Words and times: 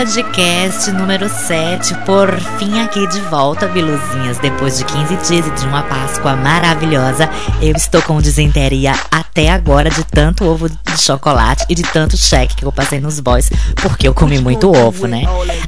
podcast 0.00 0.90
número 0.92 1.28
7, 1.28 1.94
por 2.06 2.34
fim 2.58 2.80
aqui 2.80 3.06
de 3.08 3.20
volta, 3.22 3.66
Biluzinhas. 3.66 4.38
Depois 4.38 4.78
de 4.78 4.84
15 4.86 5.16
dias 5.28 5.46
e 5.46 5.50
de 5.50 5.66
uma 5.66 5.82
Páscoa 5.82 6.34
maravilhosa, 6.36 7.28
eu 7.60 7.76
estou 7.76 8.00
com 8.00 8.18
desenteria 8.18 8.94
até 9.10 9.50
agora 9.50 9.90
de 9.90 10.02
tanto 10.04 10.46
ovo 10.46 10.70
de 10.70 10.98
chocolate 10.98 11.66
e 11.68 11.74
de 11.74 11.82
tanto 11.82 12.16
cheque 12.16 12.56
que 12.56 12.64
eu 12.64 12.72
passei 12.72 12.98
nos 12.98 13.20
boys, 13.20 13.50
porque 13.76 14.08
eu 14.08 14.14
comi 14.14 14.40
muito 14.40 14.74
ovo, 14.74 15.06
né? 15.06 15.24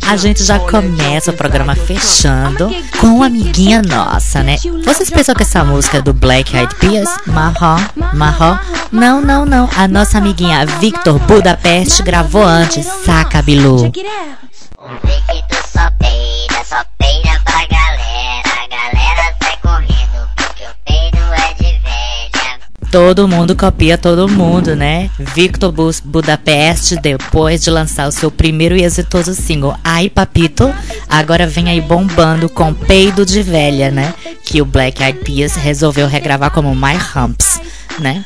A 0.07 0.17
gente 0.17 0.43
já 0.43 0.59
começa 0.59 1.31
o 1.31 1.35
programa 1.35 1.75
fechando 1.75 2.75
com 2.99 3.09
uma 3.09 3.27
amiguinha 3.27 3.83
nossa, 3.83 4.43
né? 4.43 4.57
Vocês 4.83 5.11
pensam 5.11 5.35
que 5.35 5.43
essa 5.43 5.63
música 5.63 5.99
é 5.99 6.03
do 6.03 6.15
Black 6.15 6.57
Eyed 6.57 6.75
Peas? 6.77 7.11
Marrom, 7.27 7.85
marrom? 8.15 8.57
Não, 8.91 9.21
não, 9.21 9.45
não. 9.45 9.69
A 9.77 9.87
nossa 9.87 10.19
amiguinha 10.19 10.65
Victor 10.81 11.19
Budapeste 11.21 12.03
gravou 12.03 12.43
antes, 12.43 12.87
saca, 13.05 13.43
Bilu? 13.43 13.93
Out. 14.23 14.71
O 14.79 15.67
só 15.67 15.91
peida, 15.99 16.65
só 16.65 16.85
peida 16.97 17.41
pra 17.45 17.67
galera. 17.67 18.69
Galera 18.71 19.35
sai 19.43 19.57
correndo 19.61 20.29
porque 20.37 20.63
o 20.63 20.75
peido 20.87 21.19
é 21.19 21.55
de 21.55 21.79
velha. 21.81 22.61
Todo 22.93 23.27
mundo 23.27 23.57
copia 23.57 23.99
todo 23.99 24.29
mundo, 24.29 24.77
né? 24.77 25.11
Victor 25.19 25.73
Bus 25.73 25.99
Budapeste, 25.99 26.95
depois 27.01 27.65
de 27.65 27.71
lançar 27.71 28.07
o 28.07 28.13
seu 28.13 28.31
primeiro 28.31 28.77
e 28.77 28.85
exitoso 28.85 29.35
single, 29.35 29.77
Ai 29.83 30.09
Papito, 30.09 30.73
agora 31.09 31.45
vem 31.45 31.69
aí 31.69 31.81
bombando 31.81 32.49
com 32.49 32.73
Peido 32.73 33.27
de 33.27 33.43
Velha, 33.43 33.91
né? 33.91 34.15
Que 34.45 34.63
o 34.63 34.65
Black 34.65 35.03
Eyed 35.03 35.19
Peas 35.25 35.57
resolveu 35.57 36.07
regravar 36.07 36.53
como 36.53 36.73
My 36.77 36.97
Humps 37.17 37.52
né? 37.99 38.25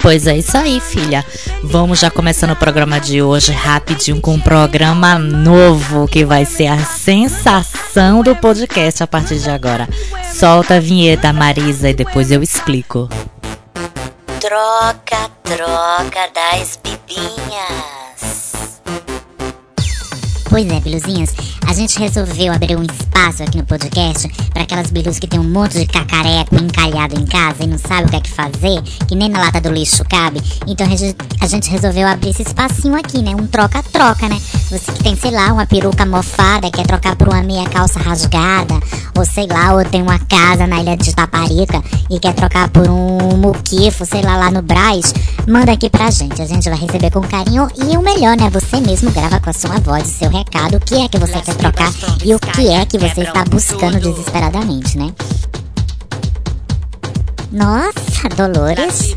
Pois 0.00 0.26
é 0.26 0.36
isso 0.36 0.56
aí, 0.56 0.80
filha. 0.80 1.24
Vamos 1.62 1.98
já 1.98 2.10
começando 2.10 2.50
o 2.52 2.56
programa 2.56 3.00
de 3.00 3.22
hoje 3.22 3.52
rapidinho 3.52 4.20
com 4.20 4.34
um 4.34 4.40
programa 4.40 5.18
novo 5.18 6.06
que 6.06 6.24
vai 6.24 6.44
ser 6.44 6.66
a 6.66 6.78
sensação 6.78 8.22
do 8.22 8.36
podcast 8.36 9.02
a 9.02 9.06
partir 9.06 9.38
de 9.38 9.50
agora. 9.50 9.88
Solta 10.32 10.76
a 10.76 10.80
vinheta, 10.80 11.32
Marisa, 11.32 11.90
e 11.90 11.94
depois 11.94 12.30
eu 12.30 12.42
explico. 12.42 13.08
Troca, 14.40 15.30
troca 15.42 16.30
das 16.34 16.78
bibinhas. 16.82 18.36
Pois 20.48 20.66
é, 20.70 20.80
Biluzinhas, 20.80 21.34
a 21.66 21.72
gente 21.72 21.98
resolveu 21.98 22.52
abrir 22.52 22.76
um 22.76 22.82
espaço 22.82 23.42
aqui 23.42 23.58
no 23.58 23.64
podcast 23.64 24.28
para 24.52 24.62
aquelas 24.62 24.90
bilus 24.90 25.18
que 25.18 25.26
tem 25.26 25.40
um 25.40 25.44
monte 25.44 25.78
de 25.78 25.86
cacareco 25.86 26.54
encalhado 26.54 27.18
em 27.18 27.26
casa 27.26 27.64
e 27.64 27.66
não 27.66 27.78
sabe 27.78 28.04
o 28.04 28.10
que 28.10 28.16
é 28.16 28.20
que 28.20 28.30
fazer, 28.30 28.80
que 29.08 29.14
nem 29.14 29.28
na 29.28 29.40
lata 29.40 29.60
do 29.60 29.70
lixo 29.70 30.04
cabe. 30.08 30.42
Então 30.66 30.86
a 31.40 31.46
gente 31.46 31.70
resolveu 31.70 32.06
abrir 32.06 32.30
esse 32.30 32.42
espacinho 32.42 32.94
aqui, 32.94 33.20
né? 33.20 33.34
Um 33.34 33.46
troca-troca, 33.46 34.28
né? 34.28 34.40
Você 34.70 34.92
que 34.92 35.02
tem, 35.02 35.16
sei 35.16 35.30
lá, 35.30 35.52
uma 35.52 35.66
peruca 35.66 36.06
mofada, 36.06 36.70
quer 36.70 36.86
trocar 36.86 37.16
por 37.16 37.28
uma 37.28 37.42
meia 37.42 37.68
calça 37.68 37.98
rasgada, 37.98 38.74
ou 39.16 39.24
sei 39.24 39.46
lá, 39.46 39.74
ou 39.74 39.84
tem 39.84 40.02
uma 40.02 40.18
casa 40.18 40.66
na 40.66 40.80
ilha 40.80 40.96
de 40.96 41.14
Taparica 41.14 41.82
e 42.10 42.18
quer 42.18 42.34
trocar 42.34 42.68
por 42.68 42.88
um 42.88 43.36
muquifo, 43.36 44.04
sei 44.06 44.22
lá, 44.22 44.36
lá 44.36 44.50
no 44.50 44.62
Braz, 44.62 45.12
manda 45.48 45.72
aqui 45.72 45.90
pra 45.90 46.10
gente. 46.10 46.40
A 46.40 46.46
gente 46.46 46.68
vai 46.68 46.78
receber 46.78 47.10
com 47.10 47.20
carinho 47.20 47.68
e 47.76 47.96
o 47.96 48.02
melhor, 48.02 48.36
né? 48.36 48.50
Você 48.50 48.80
mesmo 48.80 49.10
grava 49.10 49.40
com 49.40 49.50
a 49.50 49.52
sua 49.52 49.78
voz 49.80 50.04
o 50.04 50.18
seu 50.18 50.30
recado 50.30 50.76
o 50.76 50.80
que 50.80 50.94
é 50.94 51.08
que 51.08 51.18
você 51.18 51.40
quer 51.40 51.55
trocar 51.56 51.92
e 52.24 52.34
o 52.34 52.38
que 52.38 52.68
é 52.68 52.84
que 52.86 52.98
você 52.98 53.22
está 53.22 53.44
buscando 53.44 53.98
desesperadamente, 54.00 54.96
né? 54.98 55.12
Nossa, 57.52 58.28
Dolores. 58.36 59.16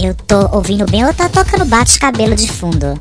Eu 0.00 0.14
tô 0.14 0.56
ouvindo 0.56 0.86
bem 0.86 1.04
ou 1.04 1.12
tá 1.12 1.28
tocando 1.28 1.64
bate-cabelo 1.64 2.36
de 2.36 2.48
fundo? 2.48 3.00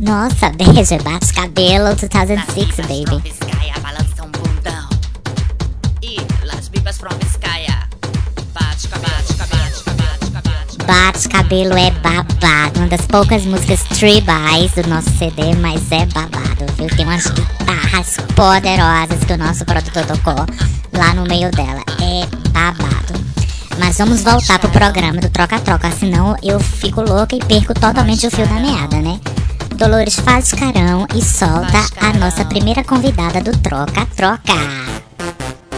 Nossa, 0.00 0.50
beijo, 0.56 1.02
bate-cabelo 1.02 1.94
2006, 1.96 2.76
baby. 2.86 3.34
Bate 10.86 11.28
Cabelo 11.28 11.76
é 11.76 11.90
babado. 11.90 12.78
Uma 12.78 12.88
das 12.88 13.02
poucas 13.06 13.44
músicas 13.44 13.82
tribais 13.84 14.72
do 14.72 14.86
nosso 14.88 15.10
CD, 15.18 15.54
mas 15.56 15.90
é 15.90 16.04
babado, 16.06 16.66
viu? 16.76 16.88
Tem 16.94 17.04
umas 17.06 17.26
guitarras 17.30 18.16
poderosas 18.34 19.24
que 19.26 19.32
o 19.32 19.38
nosso 19.38 19.64
produtor 19.64 20.04
tocou 20.04 20.46
lá 20.92 21.14
no 21.14 21.22
meio 21.24 21.50
dela. 21.50 21.82
É 22.00 22.26
babado. 22.50 23.14
Mas 23.78 23.98
vamos 23.98 24.22
voltar 24.22 24.58
pro 24.58 24.70
programa 24.70 25.20
do 25.20 25.28
Troca-Troca, 25.30 25.90
senão 25.90 26.36
eu 26.42 26.60
fico 26.60 27.00
louca 27.00 27.34
e 27.34 27.40
perco 27.40 27.74
totalmente 27.74 28.26
o 28.26 28.30
fio 28.30 28.46
da 28.46 28.54
meada, 28.54 29.00
né? 29.00 29.18
Dolores 29.76 30.14
faz 30.16 30.52
carão 30.52 31.06
e 31.14 31.22
solta 31.22 31.84
a 32.00 32.12
nossa 32.12 32.44
primeira 32.44 32.84
convidada 32.84 33.40
do 33.40 33.56
Troca-Troca. 33.58 34.54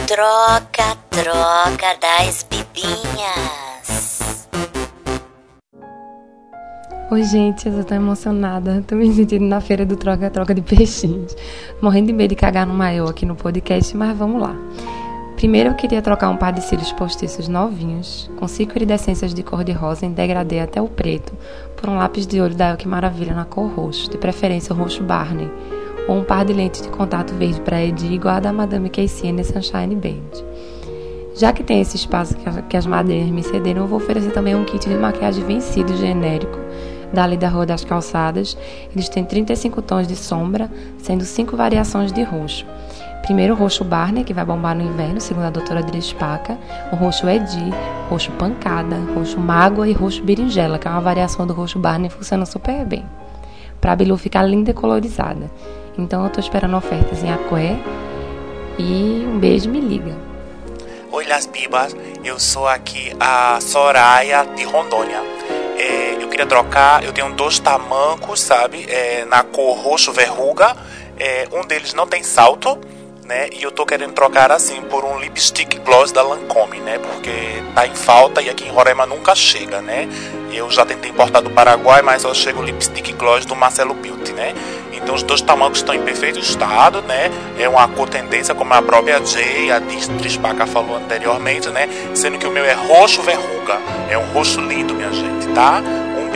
Troca, 0.05 0.97
troca 1.11 1.95
das 1.99 2.45
bibinhas. 2.49 3.66
Oi, 7.09 7.23
gente, 7.23 7.69
eu 7.69 7.85
tô 7.85 7.95
emocionada. 7.95 8.83
Tô 8.85 8.93
me 8.93 9.09
sentindo 9.13 9.45
na 9.45 9.61
feira 9.61 9.85
do 9.85 9.95
troca-troca 9.95 10.53
de 10.53 10.61
peixinhos. 10.61 11.37
Morrendo 11.81 12.07
de 12.07 12.13
medo 12.13 12.31
de 12.31 12.35
cagar 12.35 12.67
no 12.67 12.73
maior 12.73 13.09
aqui 13.09 13.25
no 13.25 13.33
podcast, 13.33 13.95
mas 13.95 14.17
vamos 14.17 14.41
lá. 14.41 14.53
Primeiro 15.37 15.69
eu 15.69 15.73
queria 15.73 16.01
trocar 16.01 16.27
um 16.27 16.35
par 16.35 16.51
de 16.51 16.61
cílios 16.61 16.91
postiços 16.91 17.47
novinhos, 17.47 18.29
com 18.35 18.45
cinco 18.45 18.73
iridescências 18.75 19.33
de 19.33 19.41
cor 19.41 19.63
de 19.63 19.71
rosa 19.71 20.05
em 20.05 20.11
degradê 20.11 20.59
até 20.59 20.81
o 20.81 20.89
preto, 20.89 21.31
por 21.77 21.89
um 21.89 21.95
lápis 21.95 22.27
de 22.27 22.41
olho 22.41 22.55
da 22.55 22.75
Que 22.75 22.89
Maravilha 22.89 23.33
na 23.33 23.45
cor 23.45 23.69
roxo, 23.69 24.11
de 24.11 24.17
preferência 24.17 24.75
o 24.75 24.77
roxo 24.77 25.01
Barney, 25.01 25.49
ou 26.09 26.17
um 26.17 26.25
par 26.25 26.43
de 26.43 26.51
lentes 26.51 26.81
de 26.81 26.89
contato 26.89 27.33
verde 27.35 27.61
para 27.61 27.81
Edi 27.81 28.15
igual 28.15 28.35
a 28.35 28.39
da 28.41 28.51
Madame 28.51 28.89
Casey 28.89 29.33
Sunshine 29.45 29.95
Band. 29.95 30.43
Já 31.35 31.53
que 31.53 31.63
tem 31.63 31.79
esse 31.79 31.95
espaço 31.95 32.35
que 32.67 32.75
as 32.75 32.85
madeiras 32.85 33.29
me 33.29 33.43
cederam, 33.43 33.83
eu 33.83 33.87
vou 33.87 33.99
oferecer 33.99 34.31
também 34.31 34.55
um 34.55 34.65
kit 34.65 34.89
de 34.89 34.95
maquiagem 34.95 35.45
vencido 35.45 35.95
genérico 35.95 36.66
dali 37.13 37.37
da 37.37 37.49
Rua 37.49 37.65
das 37.65 37.83
Calçadas. 37.83 38.57
Eles 38.91 39.09
têm 39.09 39.23
35 39.23 39.81
tons 39.81 40.07
de 40.07 40.15
sombra, 40.15 40.69
sendo 40.99 41.23
5 41.23 41.55
variações 41.55 42.11
de 42.11 42.23
roxo. 42.23 42.65
Primeiro 43.23 43.53
o 43.53 43.57
roxo 43.57 43.83
Barney, 43.83 44.23
que 44.23 44.33
vai 44.33 44.45
bombar 44.45 44.73
no 44.73 44.83
inverno, 44.83 45.19
segundo 45.19 45.45
a 45.45 45.49
doutora 45.49 45.83
Dries 45.83 46.13
Paca. 46.13 46.57
O 46.93 46.95
roxo 46.95 47.27
Edi, 47.27 47.73
roxo 48.09 48.31
Pancada, 48.31 48.95
roxo 49.13 49.39
Mágoa 49.39 49.87
e 49.87 49.91
roxo 49.91 50.23
Berinjela, 50.23 50.79
que 50.79 50.87
é 50.87 50.91
uma 50.91 51.01
variação 51.01 51.45
do 51.45 51.53
roxo 51.53 51.77
Barney, 51.77 52.09
funciona 52.09 52.45
super 52.45 52.85
bem. 52.85 53.05
Pra 53.81 53.95
Bilu 53.95 54.17
ficar 54.17 54.43
linda 54.43 54.71
e 54.71 54.73
colorizada. 54.73 55.51
Então 55.97 56.23
eu 56.23 56.29
tô 56.29 56.39
esperando 56.39 56.77
ofertas 56.77 57.23
em 57.23 57.31
Aqué. 57.31 57.77
E 58.79 59.27
um 59.27 59.39
beijo, 59.39 59.69
me 59.69 59.81
liga. 59.81 60.15
Oi, 61.11 61.25
Las 61.25 61.47
Bibas. 61.47 61.95
Eu 62.23 62.39
sou 62.39 62.67
aqui 62.67 63.11
a 63.19 63.59
Soraya 63.59 64.45
de 64.55 64.63
Rondônia. 64.63 65.56
Eu 66.27 66.31
queria 66.31 66.45
trocar, 66.45 67.05
eu 67.05 67.13
tenho 67.13 67.31
dois 67.31 67.57
tamancos, 67.57 68.41
sabe? 68.41 68.85
É, 68.89 69.23
na 69.23 69.43
cor 69.43 69.77
roxo 69.77 70.11
verruga. 70.11 70.75
É, 71.17 71.47
um 71.53 71.65
deles 71.65 71.93
não 71.93 72.05
tem 72.05 72.21
salto, 72.21 72.77
né? 73.23 73.47
E 73.53 73.63
eu 73.63 73.71
tô 73.71 73.85
querendo 73.85 74.11
trocar 74.11 74.51
assim 74.51 74.81
por 74.81 75.05
um 75.05 75.17
lipstick 75.17 75.79
gloss 75.79 76.11
da 76.11 76.21
Lancome, 76.21 76.79
né? 76.81 76.99
Porque 76.99 77.31
tá 77.73 77.87
em 77.87 77.95
falta 77.95 78.41
e 78.41 78.49
aqui 78.49 78.65
em 78.65 78.69
Roraima 78.69 79.05
nunca 79.05 79.33
chega, 79.35 79.81
né? 79.81 80.09
Eu 80.51 80.69
já 80.69 80.85
tentei 80.85 81.09
importar 81.09 81.39
do 81.39 81.49
Paraguai, 81.49 82.01
mas 82.01 82.23
só 82.23 82.33
chega 82.33 82.59
o 82.59 82.63
lipstick 82.63 83.13
gloss 83.13 83.45
do 83.45 83.55
Marcelo 83.55 83.93
Beauty, 83.93 84.33
né? 84.33 84.53
Então 84.91 85.15
os 85.15 85.23
dois 85.23 85.41
tamancos 85.41 85.79
estão 85.79 85.95
em 85.95 86.01
perfeito 86.01 86.39
estado, 86.39 87.01
né? 87.03 87.31
É 87.57 87.69
uma 87.69 87.87
cor 87.87 88.09
tendência, 88.09 88.53
como 88.53 88.73
a 88.73 88.81
própria 88.81 89.25
Jay, 89.25 89.71
a 89.71 89.79
Trispaca 89.79 90.67
falou 90.67 90.97
anteriormente, 90.97 91.69
né? 91.69 91.87
Sendo 92.13 92.37
que 92.37 92.45
o 92.45 92.51
meu 92.51 92.65
é 92.65 92.73
roxo 92.73 93.21
verruga. 93.21 93.79
É 94.09 94.17
um 94.17 94.25
roxo 94.33 94.59
lindo, 94.59 94.93
minha 94.93 95.11
gente, 95.13 95.47
tá? 95.55 95.81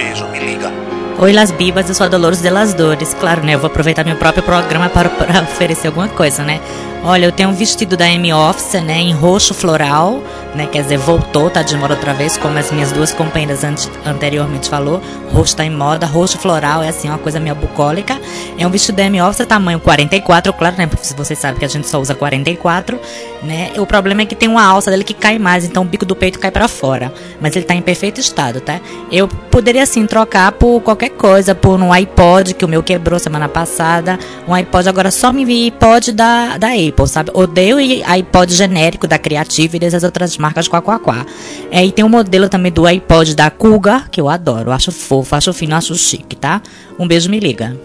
Beijo, 0.02 0.28
me 0.30 0.40
liga. 0.40 0.72
Oi, 1.20 1.32
Las 1.32 1.52
Bibas, 1.52 1.88
eu 1.88 1.94
sou 1.94 2.08
a 2.08 2.10
Dolores 2.10 2.42
de 2.42 2.50
Las 2.50 2.74
Dores. 2.74 3.14
Claro, 3.14 3.44
né? 3.46 3.54
Eu 3.54 3.60
vou 3.60 3.68
aproveitar 3.68 4.04
meu 4.04 4.16
próprio 4.16 4.42
programa 4.42 4.90
para, 4.90 5.10
para 5.10 5.42
oferecer 5.46 5.90
alguma 5.90 6.08
coisa, 6.08 6.44
né? 6.44 6.60
Olha, 7.04 7.26
eu 7.26 7.32
tenho 7.32 7.50
um 7.50 7.54
vestido 7.54 7.98
da 7.98 8.08
M 8.08 8.32
Office, 8.32 8.80
né, 8.80 9.00
em 9.00 9.12
roxo 9.12 9.56
floral, 9.56 10.22
né, 10.54 10.68
quer 10.68 10.84
dizer, 10.84 10.98
voltou, 10.98 11.50
tá 11.50 11.64
de 11.64 11.76
moda 11.76 11.96
outra 11.96 12.14
vez, 12.14 12.38
como 12.38 12.60
as 12.60 12.72
minhas 12.72 12.92
duas 12.92 13.12
companheiras 13.12 13.64
anteriormente 14.06 14.70
falou. 14.70 15.02
Roxo 15.34 15.56
tá 15.56 15.66
em 15.66 15.72
moda, 15.72 16.06
roxo 16.06 16.38
floral 16.38 16.84
é 16.84 16.90
assim, 16.90 17.10
uma 17.10 17.18
coisa 17.18 17.40
meio 17.40 17.56
bucólica. 17.56 18.20
É 18.56 18.68
um 18.68 18.70
vestido 18.70 18.98
da 18.98 19.06
M 19.06 19.20
Office, 19.20 19.48
tamanho 19.48 19.80
44, 19.80 20.54
claro, 20.54 20.76
né, 20.78 20.86
porque 20.86 21.12
vocês 21.16 21.40
sabem 21.40 21.58
que 21.58 21.66
a 21.66 21.68
gente 21.68 21.88
só 21.88 22.00
usa 22.00 22.14
44, 22.14 23.00
né? 23.42 23.72
O 23.78 23.86
problema 23.88 24.22
é 24.22 24.26
que 24.26 24.36
tem 24.36 24.48
uma 24.48 24.64
alça 24.64 24.92
dele 24.92 25.04
que 25.04 25.16
cai 25.16 25.40
mais, 25.40 25.66
então 25.66 25.82
o 25.82 25.86
bico 25.86 26.06
do 26.06 26.16
peito 26.16 26.38
cai 26.38 26.52
para 26.52 26.68
fora, 26.68 27.12
mas 27.40 27.56
ele 27.56 27.66
tá 27.66 27.74
em 27.74 27.82
perfeito 27.82 28.20
estado, 28.20 28.62
tá? 28.62 28.80
Eu 29.12 29.28
poderia 29.28 29.82
assim 29.82 30.06
trocar 30.06 30.52
por 30.52 30.80
qualquer 30.82 31.10
coisa, 31.10 31.56
por 31.56 31.80
um 31.82 31.92
iPod 31.92 32.54
que 32.54 32.64
o 32.64 32.68
meu 32.68 32.84
quebrou 32.84 33.18
semana 33.18 33.50
passada, 33.50 34.20
um 34.48 34.54
iPod 34.54 34.88
agora 34.88 35.10
só 35.10 35.34
me 35.34 35.42
iPod 35.66 36.12
da 36.12 36.58
da 36.58 36.68
Sabe? 37.08 37.32
Odeio 37.34 37.78
iPod 38.06 38.54
genérico 38.54 39.08
da 39.08 39.18
Creative 39.18 39.78
e 39.78 39.80
dessas 39.80 40.04
outras 40.04 40.38
marcas 40.38 40.68
quá 40.68 40.82
quá 40.82 41.00
quá. 41.00 41.26
É, 41.72 41.86
e 41.86 41.92
tem 41.92 42.06
um 42.06 42.10
modelo 42.10 42.48
também 42.48 42.72
do 42.72 42.86
iPod 42.86 43.36
da 43.36 43.50
Kuga, 43.50 44.06
que 44.12 44.22
eu 44.22 44.30
adoro. 44.30 44.72
Acho 44.72 44.92
fofo, 44.92 45.36
acho 45.36 45.54
fino, 45.54 45.76
acho 45.76 45.96
chique, 45.96 46.36
tá? 46.36 46.62
Um 47.00 47.08
beijo, 47.08 47.30
me 47.30 47.40
liga. 47.40 47.78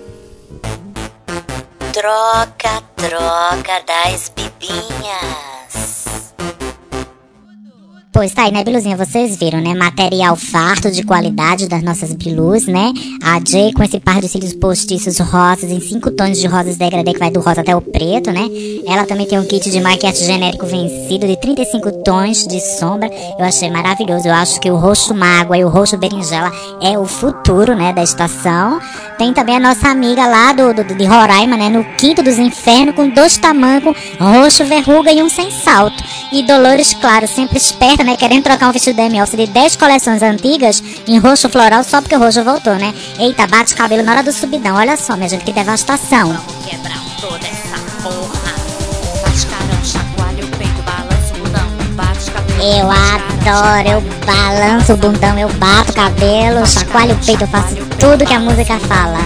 Troca, 1.92 2.82
troca 2.96 3.82
das 3.86 4.30
bibinhas. 4.34 5.45
Pois 8.16 8.32
tá 8.32 8.44
aí, 8.44 8.50
né, 8.50 8.64
Biluzinha? 8.64 8.96
Vocês 8.96 9.36
viram, 9.36 9.60
né? 9.60 9.74
Material 9.74 10.34
farto 10.36 10.90
de 10.90 11.02
qualidade 11.02 11.68
das 11.68 11.82
nossas 11.82 12.14
Bilus, 12.14 12.66
né? 12.66 12.90
A 13.22 13.38
Jay 13.46 13.74
com 13.74 13.82
esse 13.82 14.00
par 14.00 14.22
de 14.22 14.28
cílios 14.28 14.54
postiços 14.54 15.18
rosas 15.18 15.70
em 15.70 15.78
cinco 15.80 16.10
tons 16.10 16.38
de 16.38 16.46
rosas 16.46 16.78
degradê 16.78 17.12
que 17.12 17.18
vai 17.18 17.30
do 17.30 17.40
rosa 17.40 17.60
até 17.60 17.76
o 17.76 17.82
preto, 17.82 18.32
né? 18.32 18.48
Ela 18.88 19.04
também 19.04 19.26
tem 19.26 19.38
um 19.38 19.44
kit 19.44 19.70
de 19.70 19.82
maquiagem 19.82 20.24
genérico 20.26 20.64
vencido 20.64 21.26
de 21.26 21.38
35 21.38 21.92
tons 22.04 22.46
de 22.46 22.58
sombra. 22.78 23.10
Eu 23.38 23.44
achei 23.44 23.70
maravilhoso. 23.70 24.26
Eu 24.26 24.32
acho 24.32 24.58
que 24.60 24.70
o 24.70 24.76
roxo 24.76 25.14
mágoa 25.14 25.58
e 25.58 25.62
o 25.62 25.68
roxo 25.68 25.98
berinjela 25.98 26.50
é 26.80 26.98
o 26.98 27.04
futuro, 27.04 27.74
né, 27.74 27.92
da 27.92 28.02
estação. 28.02 28.80
Tem 29.18 29.34
também 29.34 29.56
a 29.56 29.60
nossa 29.60 29.88
amiga 29.88 30.26
lá 30.26 30.54
do, 30.54 30.72
do 30.72 30.94
de 30.94 31.04
Roraima, 31.04 31.58
né? 31.58 31.68
No 31.68 31.84
quinto 31.98 32.22
dos 32.22 32.38
infernos 32.38 32.94
com 32.94 33.10
dois 33.10 33.36
tamancos, 33.36 33.94
roxo 34.18 34.64
verruga 34.64 35.12
e 35.12 35.22
um 35.22 35.28
sem 35.28 35.50
salto. 35.50 36.02
E 36.36 36.42
Dolores, 36.42 36.92
claro, 36.92 37.26
sempre 37.26 37.56
esperta 37.56 38.04
né? 38.04 38.14
Querendo 38.14 38.42
trocar 38.42 38.68
um 38.68 38.72
vestido 38.72 38.94
da 38.94 39.04
M.O.C. 39.04 39.38
de 39.38 39.46
10 39.46 39.76
coleções 39.76 40.22
antigas 40.22 40.82
em 41.08 41.18
roxo 41.18 41.48
floral 41.48 41.82
só 41.82 42.02
porque 42.02 42.14
o 42.14 42.18
roxo 42.18 42.44
voltou, 42.44 42.74
né? 42.74 42.92
Eita, 43.18 43.46
bate 43.46 43.74
cabelo 43.74 44.02
na 44.02 44.12
hora 44.12 44.22
do 44.22 44.30
subidão. 44.30 44.76
Olha 44.76 44.98
só, 44.98 45.16
minha 45.16 45.30
gente, 45.30 45.46
que 45.46 45.52
devastação. 45.54 46.34
Vamos 46.34 46.66
quebrar 46.66 47.00
toda 47.22 47.38
essa 47.38 47.78
porra. 48.02 48.52
chacoalha 49.82 50.44
o 50.44 50.48
peito, 50.58 50.82
balança 50.82 51.34
o 51.34 51.38
bundão, 51.38 51.94
bate 51.94 52.30
cabelo. 52.30 52.62
Eu 52.62 52.90
adoro, 52.90 53.88
eu 53.88 54.26
balanço 54.26 54.92
o 54.92 54.96
bundão, 54.98 55.38
eu 55.38 55.48
bato 55.54 55.94
cabelo, 55.94 56.66
chacoalho 56.66 57.14
o 57.14 57.24
peito, 57.24 57.44
eu 57.44 57.48
faço 57.48 57.76
tudo 57.98 58.26
que 58.26 58.34
a 58.34 58.40
música 58.40 58.78
fala, 58.80 59.16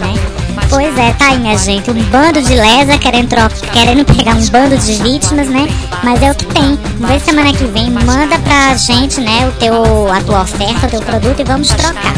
né? 0.00 0.43
Pois 0.68 0.96
é, 0.98 1.12
tá 1.12 1.28
aí, 1.28 1.38
minha 1.38 1.56
gente. 1.56 1.90
Um 1.90 2.02
bando 2.04 2.42
de 2.42 2.54
lesa 2.54 2.98
querendo, 2.98 3.28
querendo 3.72 4.04
pegar 4.04 4.34
um 4.34 4.48
bando 4.48 4.76
de 4.76 4.94
vítimas, 5.02 5.48
né? 5.48 5.68
Mas 6.02 6.22
é 6.22 6.30
o 6.30 6.34
que 6.34 6.46
tem. 6.46 6.76
Vamos 6.98 7.08
ver 7.08 7.20
semana 7.20 7.52
que 7.52 7.64
vem. 7.64 7.90
Manda 7.90 8.38
pra 8.40 8.74
gente, 8.76 9.20
né, 9.20 9.48
o 9.48 9.52
teu, 9.52 10.12
a 10.12 10.20
tua 10.20 10.42
oferta, 10.42 10.86
o 10.86 10.90
teu 10.90 11.02
produto 11.02 11.40
e 11.40 11.44
vamos 11.44 11.68
trocar. 11.68 12.14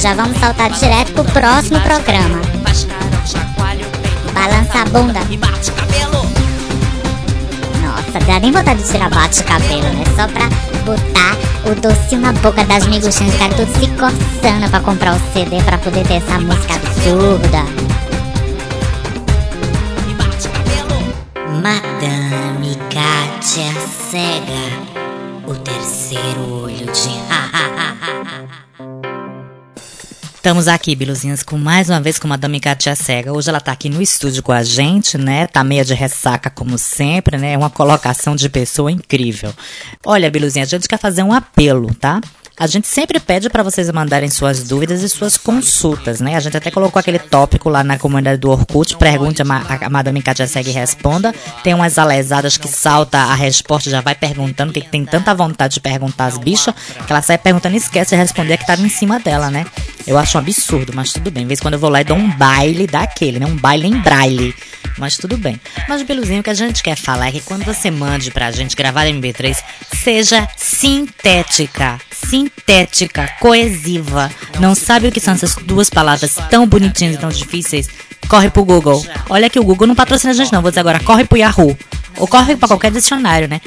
Já 0.00 0.14
vamos 0.14 0.38
saltar 0.38 0.70
direto 0.70 1.12
pro 1.12 1.24
próximo 1.24 1.80
programa. 1.80 2.40
Balança 4.32 4.78
a 4.80 4.84
bunda. 4.86 5.20
Nossa, 7.82 8.26
dá 8.26 8.40
nem 8.40 8.50
vontade 8.50 8.82
de 8.82 8.88
tirar 8.90 9.10
bate 9.10 9.42
cabelo, 9.44 9.82
né? 9.82 10.04
Só 10.16 10.26
pra 10.26 10.71
botar 10.82 11.36
o 11.64 11.74
docinho 11.80 12.20
na 12.20 12.32
boca 12.32 12.64
das 12.64 12.86
miguxinhas, 12.86 13.34
cara, 13.36 13.54
tudo 13.54 13.72
se 13.78 13.86
coçando 13.92 14.68
pra 14.70 14.80
comprar 14.80 15.14
o 15.14 15.20
CD 15.32 15.62
pra 15.62 15.78
poder 15.78 16.06
ter 16.06 16.14
essa 16.14 16.38
música 16.38 16.74
absurda. 16.74 17.64
Madame 21.62 22.76
Kátia 22.90 23.72
Cega, 24.10 24.64
o 25.46 25.54
terceiro 25.54 26.64
olho 26.64 26.86
de 26.92 27.22
Estamos 30.42 30.66
aqui, 30.66 30.96
Biluzinhas, 30.96 31.40
com 31.44 31.56
mais 31.56 31.88
uma 31.88 32.00
vez 32.00 32.18
com 32.18 32.26
Madame 32.26 32.58
Kátia 32.58 32.96
Cega. 32.96 33.32
Hoje 33.32 33.48
ela 33.48 33.58
está 33.58 33.70
aqui 33.70 33.88
no 33.88 34.02
estúdio 34.02 34.42
com 34.42 34.50
a 34.50 34.64
gente, 34.64 35.16
né? 35.16 35.46
Tá 35.46 35.62
meia 35.62 35.84
de 35.84 35.94
ressaca, 35.94 36.50
como 36.50 36.76
sempre, 36.76 37.38
né? 37.38 37.52
É 37.52 37.56
uma 37.56 37.70
colocação 37.70 38.34
de 38.34 38.48
pessoa 38.48 38.90
incrível. 38.90 39.54
Olha, 40.04 40.28
Biluzinha, 40.28 40.64
a 40.64 40.68
gente 40.68 40.88
quer 40.88 40.98
fazer 40.98 41.22
um 41.22 41.32
apelo, 41.32 41.94
tá? 41.94 42.20
A 42.58 42.66
gente 42.66 42.88
sempre 42.88 43.18
pede 43.20 43.48
para 43.48 43.62
vocês 43.62 43.88
mandarem 43.90 44.28
suas 44.28 44.64
dúvidas 44.64 45.02
e 45.02 45.08
suas 45.08 45.36
consultas, 45.36 46.20
né? 46.20 46.34
A 46.34 46.40
gente 46.40 46.56
até 46.56 46.72
colocou 46.72 46.98
aquele 46.98 47.20
tópico 47.20 47.68
lá 47.68 47.84
na 47.84 47.96
comunidade 47.96 48.40
do 48.40 48.50
Orkut, 48.50 48.96
pergunte, 48.96 49.42
a, 49.42 49.44
ma 49.44 49.64
a 49.80 49.88
Madame 49.88 50.20
Katia 50.20 50.48
segue 50.48 50.70
e 50.70 50.72
responda. 50.72 51.32
Tem 51.62 51.72
umas 51.72 51.98
alesadas 51.98 52.56
que 52.56 52.66
salta 52.68 53.18
a 53.18 53.34
resposta, 53.34 53.88
já 53.88 54.00
vai 54.00 54.16
perguntando, 54.16 54.72
que 54.72 54.80
tem 54.80 55.04
tanta 55.04 55.32
vontade 55.34 55.74
de 55.74 55.80
perguntar 55.80 56.26
as 56.26 56.36
bichas, 56.36 56.74
que 57.06 57.12
ela 57.12 57.22
sai 57.22 57.38
perguntando 57.38 57.76
e 57.76 57.78
esquece 57.78 58.10
de 58.10 58.16
responder 58.16 58.56
que 58.58 58.66
tava 58.66 58.82
em 58.82 58.88
cima 58.88 59.20
dela, 59.20 59.48
né? 59.48 59.64
Eu 60.06 60.18
acho 60.18 60.36
um 60.36 60.40
absurdo, 60.40 60.92
mas 60.94 61.12
tudo 61.12 61.30
bem. 61.30 61.44
Às 61.44 61.48
vezes 61.48 61.62
quando 61.62 61.74
eu 61.74 61.80
vou 61.80 61.90
lá 61.90 62.00
e 62.00 62.04
dou 62.04 62.16
um 62.16 62.30
baile 62.36 62.86
daquele, 62.86 63.38
né? 63.38 63.46
Um 63.46 63.56
baile 63.56 63.86
em 63.86 63.98
braille. 64.00 64.54
Mas 64.98 65.16
tudo 65.16 65.36
bem. 65.36 65.60
Mas, 65.88 66.02
Beluzinho, 66.02 66.40
o 66.40 66.42
que 66.42 66.50
a 66.50 66.54
gente 66.54 66.82
quer 66.82 66.96
falar 66.96 67.28
é 67.28 67.32
que 67.32 67.40
quando 67.40 67.64
você 67.64 67.90
mande 67.90 68.30
pra 68.30 68.50
gente 68.50 68.76
gravar 68.76 69.06
MP3, 69.06 69.56
seja 69.94 70.46
sintética. 70.56 71.98
Sintética, 72.10 73.28
coesiva. 73.40 74.30
Não 74.60 74.74
sabe 74.74 75.08
o 75.08 75.12
que 75.12 75.20
são 75.20 75.34
essas 75.34 75.54
duas 75.56 75.88
palavras 75.88 76.36
tão 76.50 76.66
bonitinhas 76.66 77.14
e 77.14 77.18
tão 77.18 77.30
difíceis? 77.30 77.88
Corre 78.28 78.50
pro 78.50 78.64
Google. 78.64 79.04
Olha 79.28 79.50
que 79.50 79.58
o 79.58 79.64
Google 79.64 79.86
não 79.86 79.94
patrocina 79.94 80.32
a 80.32 80.34
gente, 80.34 80.52
não. 80.52 80.62
Vou 80.62 80.70
dizer 80.70 80.80
agora, 80.80 81.00
corre 81.00 81.24
pro 81.24 81.38
Yahoo. 81.38 81.76
Ou 82.18 82.26
corre 82.26 82.56
pra 82.56 82.68
qualquer 82.68 82.90
dicionário, 82.90 83.48
né? 83.48 83.60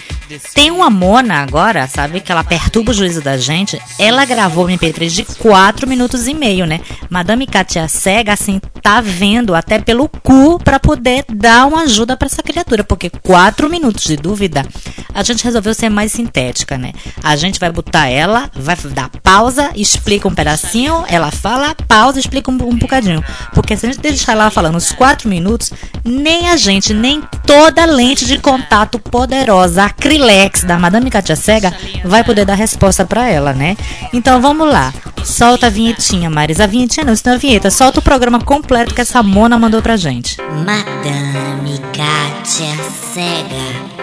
Tem 0.53 0.71
uma 0.71 0.89
Mona 0.89 1.41
agora, 1.41 1.87
sabe? 1.87 2.19
Que 2.19 2.31
ela 2.31 2.43
perturba 2.43 2.91
o 2.91 2.93
juízo 2.93 3.21
da 3.21 3.37
gente. 3.37 3.79
Ela 3.99 4.25
gravou 4.25 4.65
um 4.65 4.69
MP3 4.69 5.09
de 5.09 5.25
4 5.25 5.87
minutos 5.87 6.27
e 6.27 6.33
meio, 6.33 6.65
né? 6.65 6.79
Madame 7.09 7.47
Katia 7.47 7.87
Cega, 7.87 8.33
assim, 8.33 8.61
tá 8.81 9.01
vendo 9.01 9.55
até 9.55 9.79
pelo 9.79 10.07
cu 10.07 10.59
pra 10.59 10.79
poder 10.79 11.25
dar 11.33 11.65
uma 11.65 11.83
ajuda 11.83 12.15
para 12.15 12.27
essa 12.27 12.43
criatura. 12.43 12.83
Porque 12.83 13.09
4 13.09 13.69
minutos 13.69 14.03
de 14.03 14.15
dúvida, 14.15 14.65
a 15.13 15.23
gente 15.23 15.43
resolveu 15.43 15.73
ser 15.73 15.89
mais 15.89 16.11
sintética, 16.11 16.77
né? 16.77 16.93
A 17.23 17.35
gente 17.35 17.59
vai 17.59 17.71
botar 17.71 18.07
ela, 18.07 18.49
vai 18.53 18.75
dar 18.93 19.09
pausa, 19.23 19.71
explica 19.75 20.27
um 20.27 20.35
pedacinho, 20.35 21.03
ela 21.07 21.31
fala, 21.31 21.75
pausa, 21.87 22.19
explica 22.19 22.51
um, 22.51 22.55
um 22.55 22.77
bocadinho. 22.77 23.23
Porque 23.53 23.75
se 23.75 23.85
a 23.85 23.91
gente 23.91 24.01
deixar 24.01 24.33
ela 24.33 24.49
falando 24.49 24.75
os 24.75 24.91
4 24.91 25.27
minutos, 25.29 25.71
nem 26.03 26.49
a 26.49 26.57
gente, 26.57 26.93
nem 26.93 27.21
toda 27.45 27.85
lente 27.85 28.25
de 28.25 28.34
de 28.35 28.41
contato 28.41 28.99
poderosa 28.99 29.85
Acrilex 29.85 30.65
da 30.65 30.77
Madame 30.77 31.09
Katia 31.09 31.37
Cega 31.37 31.73
vai 32.03 32.21
poder 32.21 32.45
dar 32.45 32.55
resposta 32.55 33.05
para 33.05 33.29
ela, 33.29 33.53
né? 33.53 33.77
Então 34.11 34.41
vamos 34.41 34.67
lá. 34.67 34.93
Solta 35.23 35.67
a 35.67 35.69
vinhetinha, 35.69 36.29
Maris. 36.29 36.59
A 36.59 36.67
vinhetinha 36.67 37.05
não, 37.05 37.13
isso 37.13 37.23
não 37.25 37.31
é 37.33 37.37
a 37.37 37.39
vinheta. 37.39 37.71
Solta 37.71 37.99
o 37.99 38.03
programa 38.03 38.41
completo 38.41 38.93
que 38.93 38.99
essa 38.99 39.23
mona 39.23 39.57
mandou 39.57 39.81
pra 39.81 39.95
gente. 39.95 40.37
Madame 40.41 41.79
Katia 41.93 42.75
Cega. 43.13 43.95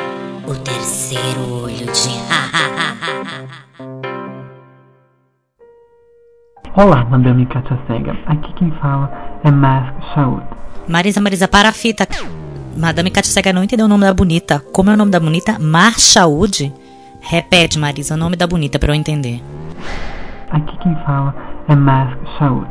O 0.46 0.54
terceiro 0.54 1.64
olho 1.64 1.86
de 1.92 2.22
Olá, 6.74 7.04
Madame 7.04 7.44
Katia 7.46 7.78
Cega. 7.86 8.16
Aqui 8.26 8.50
quem 8.54 8.70
fala 8.80 9.12
é 9.44 9.50
Mask 9.50 9.92
Shaud. 10.14 10.42
Marisa, 10.88 11.20
Marisa, 11.20 11.46
para 11.46 11.68
a 11.68 11.72
fita. 11.72 12.08
Madame 12.76 13.10
Katia 13.10 13.32
Cega 13.32 13.52
não 13.52 13.62
entendeu 13.62 13.86
o 13.86 13.88
nome 13.88 14.04
da 14.04 14.14
bonita. 14.14 14.58
Como 14.72 14.90
é 14.90 14.94
o 14.94 14.96
nome 14.96 15.10
da 15.10 15.20
bonita? 15.20 15.58
Marchaúde? 15.58 16.72
Repete, 17.20 17.78
Marisa, 17.78 18.14
o 18.14 18.16
nome 18.16 18.36
da 18.36 18.46
bonita 18.46 18.78
para 18.78 18.90
eu 18.90 18.94
entender. 18.94 19.42
Aqui 20.50 20.76
quem 20.78 20.94
fala 21.06 21.34
é 21.68 21.74
Mask 21.74 22.18
Shaud. 22.38 22.66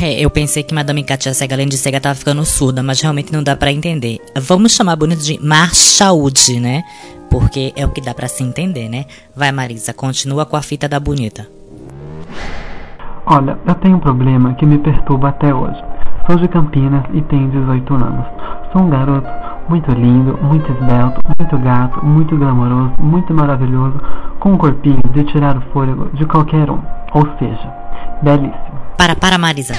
É, 0.00 0.20
eu 0.20 0.28
pensei 0.28 0.62
que 0.62 0.74
Madame 0.74 1.02
Katia 1.02 1.32
Cega, 1.32 1.54
além 1.54 1.68
de 1.68 1.76
cega, 1.76 2.00
tava 2.00 2.14
ficando 2.14 2.44
surda, 2.44 2.82
mas 2.82 3.00
realmente 3.00 3.32
não 3.32 3.42
dá 3.42 3.56
para 3.56 3.72
entender. 3.72 4.20
Vamos 4.36 4.72
chamar 4.72 4.92
a 4.92 4.96
bonita 4.96 5.22
de 5.22 5.38
Marchaúde, 5.42 6.60
né? 6.60 6.82
Porque 7.30 7.72
é 7.76 7.86
o 7.86 7.90
que 7.90 8.00
dá 8.00 8.12
para 8.12 8.28
se 8.28 8.42
entender, 8.42 8.88
né? 8.88 9.06
Vai, 9.34 9.50
Marisa, 9.52 9.92
continua 9.92 10.44
com 10.44 10.56
a 10.56 10.62
fita 10.62 10.88
da 10.88 11.00
bonita. 11.00 11.46
Olha, 13.26 13.58
eu 13.66 13.74
tenho 13.76 13.96
um 13.96 14.00
problema 14.00 14.54
que 14.54 14.66
me 14.66 14.78
perturba 14.78 15.30
até 15.30 15.54
hoje. 15.54 15.80
Sou 16.26 16.36
de 16.36 16.48
Campinas 16.48 17.04
e 17.14 17.22
tenho 17.22 17.50
18 17.50 17.94
anos. 17.94 18.26
Sou 18.72 18.82
um 18.82 18.90
garoto 18.90 19.43
muito 19.68 19.90
lindo, 19.92 20.38
muito 20.42 20.70
esbelto, 20.72 21.20
muito 21.38 21.58
gato, 21.58 22.04
muito 22.04 22.36
glamouroso, 22.36 22.92
muito 22.98 23.32
maravilhoso, 23.32 24.00
com 24.38 24.52
um 24.52 24.56
corpinho 24.56 25.00
de 25.12 25.24
tirar 25.24 25.56
o 25.56 25.60
fôlego 25.72 26.10
de 26.14 26.24
qualquer 26.26 26.70
um. 26.70 26.80
Ou 27.12 27.26
seja, 27.38 27.72
belíssimo. 28.22 28.80
Para, 28.96 29.14
para, 29.14 29.38
Marisa. 29.38 29.74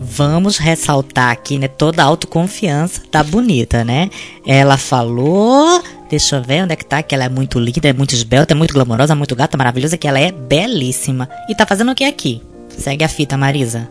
Vamos 0.00 0.58
ressaltar 0.58 1.30
aqui, 1.30 1.58
né, 1.58 1.68
toda 1.68 2.02
a 2.02 2.06
autoconfiança 2.06 3.02
da 3.12 3.22
bonita, 3.22 3.84
né? 3.84 4.08
Ela 4.46 4.76
falou, 4.76 5.82
deixa 6.08 6.36
eu 6.36 6.42
ver 6.42 6.62
onde 6.62 6.72
é 6.72 6.76
que 6.76 6.84
tá, 6.84 7.02
que 7.02 7.14
ela 7.14 7.24
é 7.24 7.28
muito 7.28 7.58
linda, 7.58 7.88
é 7.88 7.92
muito 7.92 8.14
esbelta, 8.14 8.54
é 8.54 8.56
muito 8.56 8.72
glamourosa, 8.72 9.14
muito 9.14 9.36
gata, 9.36 9.56
maravilhosa, 9.56 9.98
que 9.98 10.08
ela 10.08 10.18
é 10.18 10.32
belíssima. 10.32 11.28
E 11.48 11.54
tá 11.54 11.66
fazendo 11.66 11.92
o 11.92 11.94
que 11.94 12.04
aqui? 12.04 12.42
Segue 12.68 13.04
a 13.04 13.08
fita, 13.08 13.36
Marisa. 13.36 13.88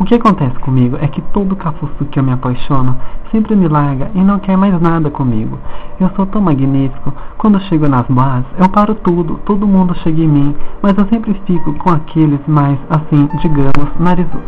O 0.00 0.04
que 0.04 0.14
acontece 0.14 0.56
comigo 0.60 0.96
é 1.00 1.08
que 1.08 1.20
todo 1.32 1.56
cafuço 1.56 2.04
que 2.04 2.20
eu 2.20 2.22
me 2.22 2.32
apaixono 2.32 2.96
sempre 3.32 3.56
me 3.56 3.66
larga 3.66 4.10
e 4.14 4.20
não 4.20 4.38
quer 4.38 4.56
mais 4.56 4.80
nada 4.80 5.10
comigo. 5.10 5.58
Eu 5.98 6.08
sou 6.14 6.24
tão 6.26 6.40
magnífico, 6.40 7.12
quando 7.36 7.60
chego 7.62 7.88
nas 7.88 8.06
bases, 8.06 8.46
eu 8.58 8.68
paro 8.68 8.94
tudo, 8.94 9.40
todo 9.44 9.66
mundo 9.66 9.96
chega 9.96 10.22
em 10.22 10.28
mim, 10.28 10.56
mas 10.80 10.96
eu 10.96 11.04
sempre 11.12 11.34
fico 11.44 11.74
com 11.74 11.90
aqueles 11.90 12.40
mais, 12.46 12.78
assim, 12.88 13.28
digamos, 13.40 13.90
narizudos. 13.98 14.40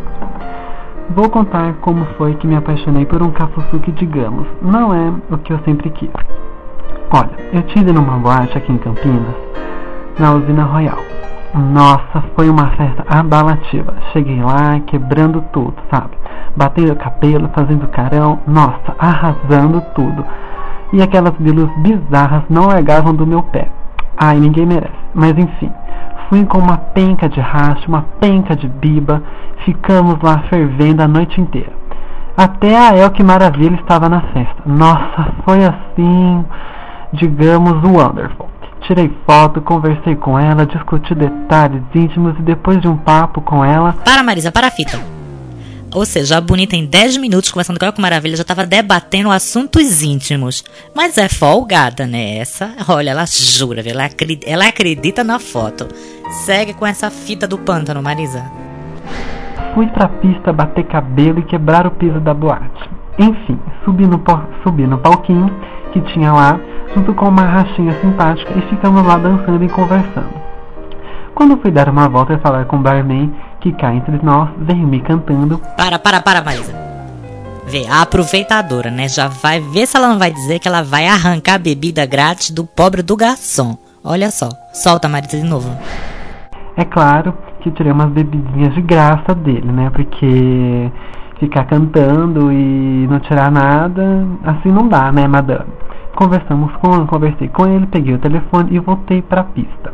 Vou 1.13 1.29
contar 1.29 1.73
como 1.81 2.05
foi 2.17 2.33
que 2.35 2.47
me 2.47 2.55
apaixonei 2.55 3.05
por 3.05 3.21
um 3.21 3.31
cafuçu 3.31 3.77
que, 3.81 3.91
digamos, 3.91 4.47
não 4.61 4.93
é 4.93 5.11
o 5.29 5.37
que 5.37 5.51
eu 5.51 5.59
sempre 5.65 5.89
quis. 5.89 6.09
Olha, 7.13 7.31
eu 7.51 7.61
tive 7.63 7.91
numa 7.91 8.17
boate 8.17 8.57
aqui 8.57 8.71
em 8.71 8.77
Campinas, 8.77 9.35
na 10.17 10.31
usina 10.33 10.63
Royal. 10.63 10.99
Nossa, 11.53 12.23
foi 12.35 12.49
uma 12.49 12.67
festa 12.71 13.03
abalativa. 13.09 13.93
Cheguei 14.13 14.41
lá 14.41 14.79
quebrando 14.87 15.43
tudo, 15.51 15.75
sabe? 15.91 16.11
Batendo 16.55 16.95
cabelo, 16.95 17.49
fazendo 17.53 17.87
carão, 17.89 18.39
nossa, 18.47 18.95
arrasando 18.97 19.81
tudo. 19.93 20.25
E 20.93 21.01
aquelas 21.01 21.33
bilhas 21.37 21.69
bizarras 21.79 22.43
não 22.49 22.67
largavam 22.67 23.13
do 23.13 23.27
meu 23.27 23.43
pé. 23.43 23.67
Ai, 24.17 24.39
ninguém 24.39 24.65
merece. 24.65 24.93
Mas 25.13 25.37
enfim, 25.37 25.71
fui 26.29 26.45
com 26.45 26.57
uma 26.57 26.77
penca 26.77 27.27
de 27.27 27.41
racha, 27.41 27.85
uma 27.87 28.05
penca 28.19 28.55
de 28.55 28.67
biba, 28.67 29.21
ficamos 29.65 30.17
lá 30.21 30.43
fervendo 30.49 31.03
a 31.03 31.07
noite 31.07 31.41
inteira. 31.41 31.73
Até 32.37 32.77
a 32.77 32.97
Elke 32.97 33.23
Maravilha 33.23 33.75
estava 33.75 34.07
na 34.07 34.21
festa. 34.21 34.63
Nossa, 34.65 35.33
foi 35.43 35.65
assim, 35.65 36.45
digamos, 37.11 37.73
wonderful. 37.83 38.50
Tirei 38.87 39.11
foto, 39.25 39.61
conversei 39.61 40.15
com 40.15 40.37
ela, 40.37 40.65
discuti 40.65 41.13
detalhes 41.13 41.83
íntimos 41.93 42.37
e 42.39 42.41
depois 42.41 42.81
de 42.81 42.87
um 42.87 42.97
papo 42.97 43.41
com 43.41 43.63
ela. 43.63 43.93
Para, 43.93 44.23
Marisa, 44.23 44.51
para 44.51 44.67
a 44.67 44.71
fita. 44.71 44.99
Ou 45.93 46.05
seja, 46.05 46.37
a 46.37 46.41
bonita 46.41 46.75
em 46.75 46.85
10 46.85 47.17
minutos 47.17 47.51
conversando 47.51 47.77
com 47.77 47.85
ela 47.85 47.93
com 47.93 48.01
Maravilha 48.01 48.37
já 48.37 48.43
estava 48.43 48.65
debatendo 48.65 49.29
assuntos 49.29 50.01
íntimos. 50.01 50.63
Mas 50.95 51.17
é 51.17 51.27
folgada, 51.27 52.07
né? 52.07 52.37
Essa, 52.37 52.73
olha, 52.87 53.11
ela 53.11 53.25
jura, 53.25 53.83
ela 53.87 54.05
acredita, 54.05 54.49
ela 54.49 54.67
acredita 54.67 55.23
na 55.23 55.37
foto. 55.37 55.87
Segue 56.45 56.73
com 56.73 56.87
essa 56.87 57.11
fita 57.11 57.45
do 57.45 57.57
pântano, 57.57 58.01
Marisa. 58.01 58.49
Fui 59.73 59.85
pra 59.87 60.07
pista 60.07 60.53
bater 60.53 60.85
cabelo 60.85 61.39
e 61.39 61.43
quebrar 61.43 61.85
o 61.85 61.91
piso 61.91 62.19
da 62.21 62.33
boate. 62.33 62.89
Enfim, 63.19 63.59
subi 63.83 64.07
no, 64.07 64.21
subi 64.63 64.87
no 64.87 64.97
palquinho 64.97 65.53
que 65.91 66.01
tinha 66.13 66.31
lá, 66.31 66.59
junto 66.95 67.13
com 67.13 67.27
uma 67.27 67.43
rachinha 67.43 67.93
simpática, 68.01 68.51
e 68.57 68.61
ficamos 68.69 69.05
lá 69.05 69.17
dançando 69.17 69.63
e 69.63 69.69
conversando. 69.69 70.41
Quando 71.33 71.57
fui 71.57 71.71
dar 71.71 71.89
uma 71.89 72.07
volta 72.07 72.33
e 72.33 72.39
falar 72.39 72.65
com 72.65 72.77
o 72.77 72.79
barman, 72.79 73.33
que 73.59 73.71
cá 73.71 73.93
entre 73.93 74.19
nós, 74.23 74.49
veio 74.59 74.85
me 74.87 74.99
cantando. 75.01 75.59
Para, 75.77 75.97
para, 75.97 76.21
para, 76.21 76.43
Marisa. 76.43 76.73
Vê, 77.65 77.87
a 77.87 78.01
aproveitadora, 78.01 78.91
né? 78.91 79.07
Já 79.07 79.27
vai 79.27 79.59
ver 79.59 79.87
se 79.87 79.95
ela 79.95 80.07
não 80.07 80.19
vai 80.19 80.31
dizer 80.31 80.59
que 80.59 80.67
ela 80.67 80.83
vai 80.83 81.07
arrancar 81.07 81.55
a 81.55 81.59
bebida 81.59 82.05
grátis 82.05 82.51
do 82.51 82.65
pobre 82.65 83.01
do 83.01 83.15
garçom. 83.15 83.77
Olha 84.03 84.29
só. 84.29 84.49
Solta, 84.73 85.07
Marisa, 85.07 85.37
de 85.37 85.43
novo. 85.43 85.69
É 86.75 86.83
claro 86.83 87.33
que 87.61 87.71
tirei 87.71 87.91
umas 87.91 88.09
bebidinhas 88.09 88.73
de 88.73 88.81
graça 88.81 89.33
dele, 89.35 89.71
né? 89.71 89.89
Porque 89.89 90.91
ficar 91.41 91.65
cantando 91.65 92.51
e 92.51 93.07
não 93.09 93.19
tirar 93.19 93.51
nada, 93.51 94.25
assim 94.45 94.71
não 94.71 94.87
dá, 94.87 95.11
né, 95.11 95.27
madame? 95.27 95.65
Conversamos 96.15 96.71
com, 96.75 97.07
conversei 97.07 97.47
com 97.49 97.67
ele, 97.67 97.87
peguei 97.87 98.13
o 98.13 98.19
telefone 98.19 98.75
e 98.75 98.79
voltei 98.79 99.23
para 99.23 99.41
a 99.41 99.45
pista. 99.45 99.91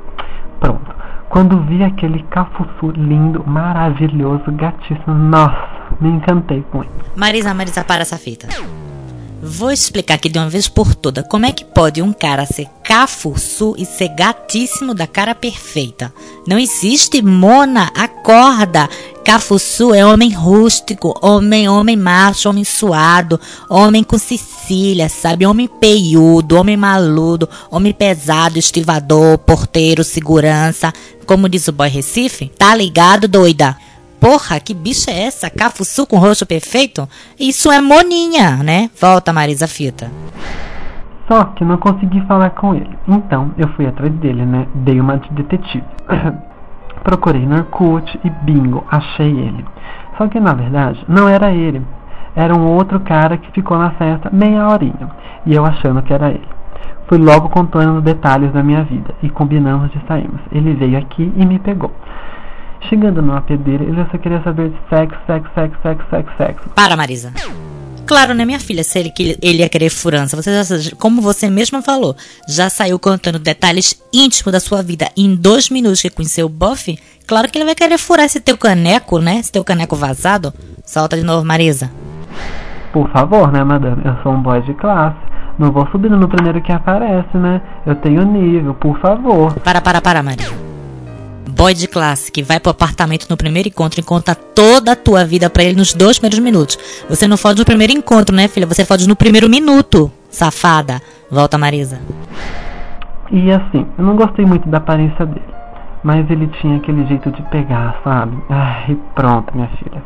Pronto. 0.59 0.93
Quando 1.29 1.61
vi 1.61 1.83
aquele 1.83 2.23
cafuçu 2.23 2.91
lindo, 2.91 3.43
maravilhoso, 3.47 4.51
gatíssimo, 4.51 5.13
nossa, 5.13 5.67
me 6.01 6.09
encantei 6.09 6.63
com 6.69 6.83
ele. 6.83 6.91
Marisa, 7.15 7.53
Marisa, 7.53 7.83
para 7.83 8.01
essa 8.01 8.17
fita. 8.17 8.47
Vou 9.41 9.71
explicar 9.71 10.15
aqui 10.15 10.29
de 10.29 10.39
uma 10.39 10.49
vez 10.49 10.67
por 10.67 10.95
toda 10.95 11.21
como 11.21 11.45
é 11.45 11.51
que 11.51 11.63
pode 11.63 12.01
um 12.01 12.11
cara 12.11 12.45
ser 12.45 12.67
cafuçu 12.83 13.75
e 13.77 13.85
ser 13.85 14.09
gatíssimo 14.09 14.95
da 14.95 15.05
cara 15.05 15.35
perfeita. 15.35 16.11
Não 16.47 16.57
existe 16.57 17.21
mona, 17.21 17.91
acorda. 17.95 18.89
Cafuçu 19.23 19.93
é 19.93 20.03
homem 20.03 20.31
rústico, 20.31 21.13
homem, 21.21 21.69
homem 21.69 21.95
macho, 21.95 22.49
homem 22.49 22.63
suado, 22.63 23.39
homem 23.69 24.03
com 24.03 24.17
Cecília, 24.17 25.07
sabe? 25.07 25.45
Homem 25.45 25.67
peiudo, 25.67 26.55
homem 26.55 26.77
maludo, 26.77 27.47
homem 27.69 27.93
pesado, 27.93 28.57
estivador, 28.57 29.37
porteiro, 29.37 30.03
segurança. 30.03 30.91
Como 31.27 31.49
diz 31.49 31.67
o 31.67 31.73
boy 31.73 31.89
Recife, 31.89 32.51
tá 32.57 32.73
ligado, 32.73 33.27
doida? 33.27 33.77
Porra, 34.19 34.59
que 34.59 34.73
bicha 34.73 35.11
é 35.11 35.23
essa? 35.23 35.49
Cafuçu 35.49 36.07
com 36.07 36.17
rosto 36.17 36.45
perfeito? 36.45 37.07
Isso 37.39 37.71
é 37.71 37.79
moninha, 37.79 38.57
né? 38.63 38.89
Volta, 38.99 39.31
Marisa 39.31 39.67
Fita. 39.67 40.11
Só 41.27 41.43
que 41.43 41.65
não 41.65 41.77
consegui 41.77 42.21
falar 42.21 42.51
com 42.51 42.73
ele. 42.73 42.97
Então 43.07 43.51
eu 43.57 43.67
fui 43.69 43.85
atrás 43.85 44.11
dele, 44.13 44.45
né? 44.45 44.65
Dei 44.73 44.99
uma 44.99 45.17
de 45.17 45.29
detetive. 45.31 45.83
Procurei 47.03 47.45
no 47.45 47.57
Orkut 47.57 48.19
e 48.23 48.29
bingo, 48.29 48.83
achei 48.89 49.29
ele. 49.29 49.65
Só 50.17 50.27
que 50.27 50.39
na 50.39 50.53
verdade 50.53 51.03
não 51.07 51.27
era 51.27 51.51
ele. 51.51 51.81
Era 52.35 52.55
um 52.55 52.67
outro 52.67 52.99
cara 52.99 53.37
que 53.37 53.51
ficou 53.51 53.77
na 53.77 53.91
festa 53.91 54.29
meia 54.31 54.67
horinha. 54.67 55.09
E 55.45 55.53
eu 55.53 55.65
achando 55.65 56.01
que 56.01 56.13
era 56.13 56.29
ele. 56.29 56.47
Fui 57.07 57.17
logo 57.17 57.49
contando 57.49 58.01
detalhes 58.01 58.51
da 58.51 58.61
minha 58.61 58.83
vida 58.83 59.13
e 59.23 59.29
combinamos 59.29 59.91
de 59.91 60.01
sairmos. 60.07 60.41
Ele 60.51 60.73
veio 60.73 60.97
aqui 60.97 61.31
e 61.35 61.45
me 61.45 61.59
pegou. 61.59 61.91
Chegando 62.89 63.21
no 63.21 63.35
AP 63.35 63.49
dele, 63.57 63.85
ele 63.85 64.07
só 64.11 64.17
queria 64.17 64.41
saber 64.43 64.69
de 64.69 64.77
sexo, 64.89 65.17
sexo, 65.27 65.49
sexo, 65.53 65.77
sexo, 65.81 66.05
sexo, 66.09 66.31
sexo. 66.37 66.69
Para, 66.69 66.95
Marisa. 66.95 67.33
Claro, 68.05 68.33
né, 68.33 68.45
minha 68.45 68.59
filha? 68.59 68.85
Se 68.85 68.99
ele, 68.99 69.13
ele 69.41 69.57
ia 69.59 69.67
querer 69.67 69.89
furança, 69.89 70.41
você 70.41 70.63
já, 70.63 70.95
como 70.95 71.21
você 71.21 71.49
mesma 71.49 71.81
falou, 71.81 72.15
já 72.47 72.69
saiu 72.69 72.97
contando 72.97 73.37
detalhes 73.37 74.01
íntimos 74.13 74.53
da 74.53 74.61
sua 74.61 74.81
vida 74.81 75.09
em 75.17 75.35
dois 75.35 75.69
minutos 75.69 76.01
que 76.01 76.09
conheceu 76.09 76.45
o 76.45 76.49
Buff. 76.49 76.97
Claro 77.27 77.49
que 77.51 77.57
ele 77.57 77.65
vai 77.65 77.75
querer 77.75 77.97
furar 77.97 78.25
esse 78.25 78.39
teu 78.39 78.57
caneco, 78.57 79.19
né? 79.19 79.39
Esse 79.39 79.51
teu 79.51 79.63
caneco 79.63 79.97
vazado. 79.97 80.53
Solta 80.85 81.17
de 81.17 81.23
novo, 81.23 81.45
Marisa. 81.45 81.91
Por 82.93 83.09
favor, 83.11 83.51
né, 83.51 83.61
madame? 83.65 84.01
Eu 84.05 84.15
sou 84.23 84.31
um 84.31 84.41
boy 84.41 84.61
de 84.61 84.73
classe. 84.75 85.17
Não 85.59 85.73
vou 85.73 85.85
subindo 85.91 86.15
no 86.15 86.29
primeiro 86.29 86.61
que 86.61 86.71
aparece, 86.71 87.35
né? 87.37 87.61
Eu 87.85 87.95
tenho 87.95 88.23
nível, 88.23 88.73
por 88.75 88.97
favor. 89.01 89.53
Para, 89.55 89.81
para, 89.81 89.99
para, 89.99 90.23
Marisa 90.23 90.66
boy 91.57 91.73
de 91.73 91.87
classe 91.87 92.31
que 92.31 92.43
vai 92.43 92.59
pro 92.59 92.69
apartamento 92.69 93.25
no 93.27 93.35
primeiro 93.35 93.67
encontro 93.67 93.99
e 93.99 94.03
conta 94.03 94.35
toda 94.35 94.91
a 94.91 94.95
tua 94.95 95.25
vida 95.25 95.49
para 95.49 95.63
ele 95.63 95.75
nos 95.75 95.91
dois 95.91 96.19
primeiros 96.19 96.37
minutos. 96.39 96.77
Você 97.09 97.27
não 97.27 97.35
fode 97.35 97.57
no 97.57 97.65
primeiro 97.65 97.91
encontro, 97.91 98.35
né, 98.35 98.47
filha? 98.47 98.67
Você 98.67 98.85
fode 98.85 99.09
no 99.09 99.15
primeiro 99.15 99.49
minuto, 99.49 100.11
safada. 100.29 101.01
Volta, 101.31 101.57
Marisa. 101.57 101.99
E 103.31 103.51
assim, 103.51 103.87
eu 103.97 104.05
não 104.05 104.15
gostei 104.15 104.45
muito 104.45 104.69
da 104.69 104.77
aparência 104.77 105.25
dele. 105.25 105.41
Mas 106.03 106.29
ele 106.29 106.47
tinha 106.61 106.77
aquele 106.77 107.05
jeito 107.07 107.31
de 107.31 107.41
pegar, 107.49 107.99
sabe? 108.03 108.37
Ai, 108.49 108.95
pronto, 109.15 109.53
minha 109.55 109.67
filha. 109.79 110.03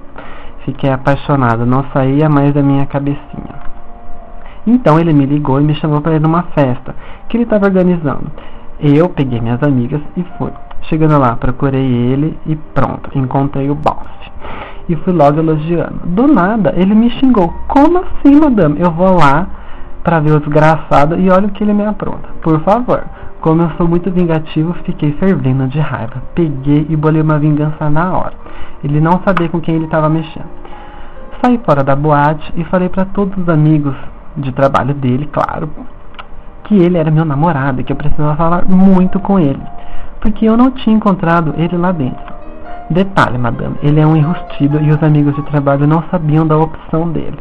Fiquei 0.63 0.89
apaixonada, 0.89 1.65
não 1.65 1.85
saía 1.91 2.29
mais 2.29 2.53
da 2.53 2.63
minha 2.63 2.85
cabecinha. 2.85 3.59
Então 4.65 4.97
ele 4.97 5.11
me 5.11 5.25
ligou 5.25 5.59
e 5.59 5.63
me 5.65 5.75
chamou 5.75 5.99
para 5.99 6.15
ir 6.15 6.21
numa 6.21 6.43
festa 6.55 6.95
que 7.27 7.35
ele 7.35 7.43
estava 7.43 7.65
organizando. 7.65 8.31
Eu 8.79 9.09
peguei 9.09 9.41
minhas 9.41 9.61
amigas 9.61 10.01
e 10.15 10.23
fui. 10.37 10.51
Chegando 10.83 11.19
lá, 11.19 11.35
procurei 11.35 11.85
ele 11.85 12.37
e 12.45 12.55
pronto, 12.55 13.09
encontrei 13.17 13.69
o 13.69 13.75
boss. 13.75 14.09
E 14.89 14.95
fui 14.97 15.13
logo 15.13 15.39
elogiando. 15.39 16.01
Do 16.05 16.27
nada, 16.27 16.73
ele 16.75 16.93
me 16.93 17.09
xingou. 17.11 17.53
Como 17.67 17.99
assim, 17.99 18.39
madame? 18.39 18.79
Eu 18.79 18.91
vou 18.91 19.15
lá 19.15 19.47
para 20.03 20.19
ver 20.19 20.33
o 20.33 20.39
desgraçado 20.39 21.19
e 21.19 21.29
olha 21.29 21.47
o 21.47 21.51
que 21.51 21.63
ele 21.63 21.73
me 21.73 21.85
apronta. 21.85 22.29
Por 22.41 22.59
favor. 22.61 23.03
Como 23.41 23.63
eu 23.63 23.71
sou 23.71 23.87
muito 23.87 24.11
vingativo, 24.11 24.73
fiquei 24.85 25.13
fervendo 25.13 25.67
de 25.67 25.79
raiva. 25.79 26.21
Peguei 26.35 26.85
e 26.89 26.95
bolei 26.95 27.21
uma 27.21 27.39
vingança 27.39 27.89
na 27.89 28.15
hora. 28.15 28.33
Ele 28.83 28.99
não 28.99 29.21
sabia 29.25 29.49
com 29.49 29.59
quem 29.59 29.75
ele 29.75 29.85
estava 29.85 30.09
mexendo. 30.09 30.45
Saí 31.41 31.59
fora 31.65 31.83
da 31.83 31.95
boate 31.95 32.53
e 32.55 32.63
falei 32.65 32.87
para 32.87 33.05
todos 33.05 33.35
os 33.35 33.49
amigos 33.49 33.95
de 34.37 34.51
trabalho 34.51 34.93
dele, 34.93 35.27
claro, 35.31 35.69
que 36.71 36.77
ele 36.77 36.97
era 36.97 37.11
meu 37.11 37.25
namorado 37.25 37.81
e 37.81 37.83
que 37.83 37.91
eu 37.91 37.97
precisava 37.97 38.33
falar 38.37 38.63
muito 38.65 39.19
com 39.19 39.37
ele 39.37 39.59
porque 40.21 40.45
eu 40.45 40.55
não 40.55 40.71
tinha 40.71 40.95
encontrado 40.95 41.53
ele 41.57 41.75
lá 41.75 41.91
dentro. 41.91 42.31
Detalhe, 42.89 43.37
madame, 43.37 43.75
ele 43.81 43.99
é 43.99 44.05
um 44.05 44.15
enrustido 44.15 44.79
e 44.79 44.91
os 44.91 45.01
amigos 45.03 45.35
de 45.35 45.41
trabalho 45.43 45.87
não 45.87 46.03
sabiam 46.11 46.45
da 46.45 46.57
opção 46.57 47.09
dele. 47.09 47.39